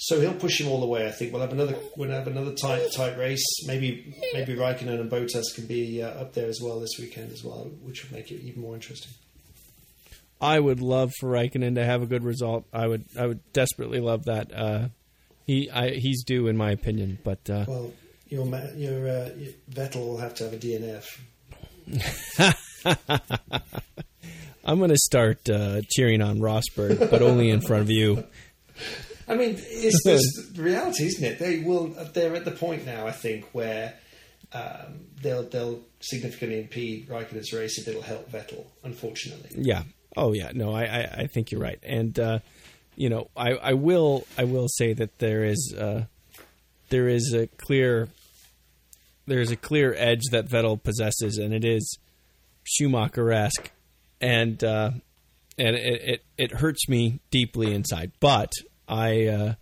[0.00, 1.08] So he'll push him all the way.
[1.08, 3.44] I think we'll have another we'll have another tight tight race.
[3.66, 7.42] Maybe maybe Raikkonen and Bottas can be uh, up there as well this weekend as
[7.42, 9.12] well, which would make it even more interesting.
[10.40, 12.64] I would love for Raikkonen to have a good result.
[12.72, 14.52] I would I would desperately love that.
[14.54, 14.88] Uh,
[15.46, 17.92] he I, he's due in my opinion, but uh, Well,
[18.28, 19.30] your your, uh,
[19.70, 21.04] Vettel will have to have a DNF.
[24.64, 28.22] I'm going to start uh, cheering on Rosberg, but only in front of you.
[29.26, 31.38] I mean, it's just the reality, isn't it?
[31.38, 31.88] They will.
[32.12, 33.94] They're at the point now, I think, where
[34.52, 38.66] um, they'll they'll significantly impede Raikkonen's race if it'll help Vettel.
[38.84, 39.84] Unfortunately, Yeah.
[40.16, 40.50] Oh yeah.
[40.54, 42.38] No, I I, I think you're right, and uh,
[42.96, 46.04] you know I, I will I will say that there is uh,
[46.88, 48.08] there is a clear
[49.26, 51.98] there is a clear edge that Vettel possesses, and it is
[52.64, 53.70] Schumacher esque,
[54.20, 54.90] and uh,
[55.58, 58.12] and it, it it hurts me deeply inside.
[58.20, 58.52] But
[58.88, 59.54] I uh,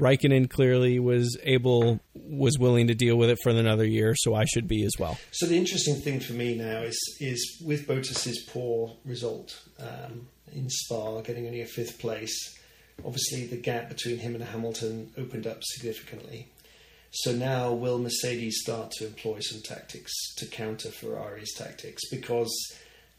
[0.00, 4.44] Raikkonen clearly was able was willing to deal with it for another year, so I
[4.44, 5.18] should be as well.
[5.30, 10.68] So the interesting thing for me now is is with Bottas's poor result um, in
[10.68, 12.58] Spa, getting only a fifth place.
[13.04, 16.48] Obviously, the gap between him and Hamilton opened up significantly.
[17.10, 22.08] So now, will Mercedes start to employ some tactics to counter Ferrari's tactics?
[22.10, 22.50] Because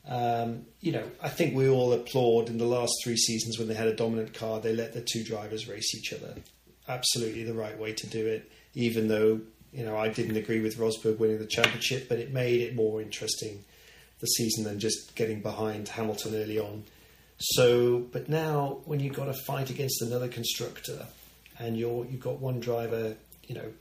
[0.07, 3.74] um, you know, I think we all applaud in the last three seasons when they
[3.74, 6.36] had a dominant car, they let the two drivers race each other.
[6.88, 9.39] Absolutely the right way to do it, even though,
[9.71, 13.01] you know, I didn't agree with Rosberg winning the championship, but it made it more
[13.01, 13.63] interesting
[14.19, 16.84] the season than just getting behind Hamilton early on.
[17.39, 21.05] So, but now when you've got to fight against another constructor
[21.59, 23.15] and you're, you've got one driver,
[23.47, 23.71] you know,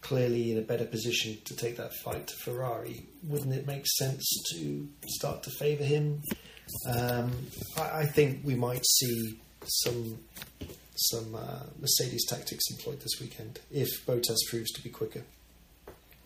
[0.00, 4.24] clearly in a better position to take that fight to Ferrari, wouldn't it make sense
[4.52, 6.22] to start to favour him?
[6.88, 7.32] Um,
[7.76, 10.18] I, I think we might see some
[10.96, 15.22] some uh, Mercedes tactics employed this weekend if Bottas proves to be quicker.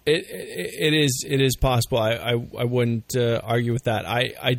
[0.07, 1.99] It, it it is it is possible.
[1.99, 4.07] I I, I wouldn't uh, argue with that.
[4.07, 4.59] I, I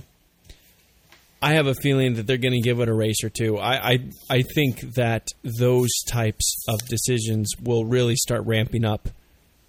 [1.41, 3.57] I have a feeling that they're going to give it a race or two.
[3.57, 3.99] I, I
[4.29, 9.09] I think that those types of decisions will really start ramping up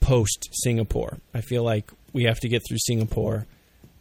[0.01, 1.18] post Singapore.
[1.32, 3.47] I feel like we have to get through Singapore,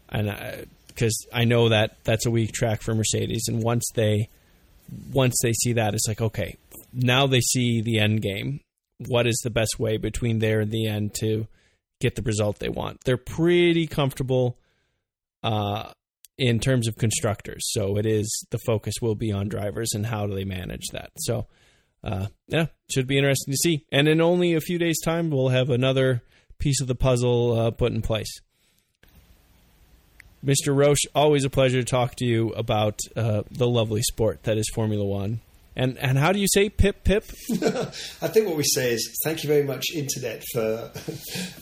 [0.10, 4.28] and because I, know that that's a weak track for Mercedes, and once they
[5.14, 6.58] once they see that, it's like okay,
[6.94, 8.62] now they see the end game.
[9.08, 11.48] What is the best way between there and the end to
[12.00, 13.02] get the result they want?
[13.04, 14.58] They're pretty comfortable.
[15.44, 15.92] Uh,
[16.38, 17.62] in terms of constructors.
[17.72, 21.12] So it is the focus will be on drivers and how do they manage that.
[21.18, 21.46] So
[22.04, 23.86] uh, yeah, should be interesting to see.
[23.92, 26.24] And in only a few days' time, we'll have another
[26.58, 28.42] piece of the puzzle uh, put in place.
[30.46, 30.76] Mr.
[30.76, 34.70] Roche, always a pleasure to talk to you about uh, the lovely sport that is
[34.74, 35.40] Formula One.
[35.76, 37.24] And and how do you say pip pip?
[37.52, 40.90] I think what we say is thank you very much, Internet, for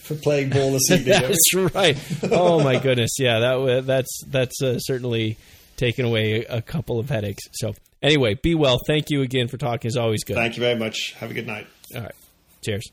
[0.01, 1.21] for playing ball this evening.
[1.21, 1.97] that's right.
[2.31, 5.37] Oh my goodness, yeah, that that's that's uh, certainly
[5.77, 7.43] taken away a couple of headaches.
[7.53, 8.79] So anyway, be well.
[8.87, 9.87] Thank you again for talking.
[9.87, 10.35] As always, good.
[10.35, 11.13] Thank you very much.
[11.19, 11.67] Have a good night.
[11.95, 12.15] All right.
[12.65, 12.91] Cheers.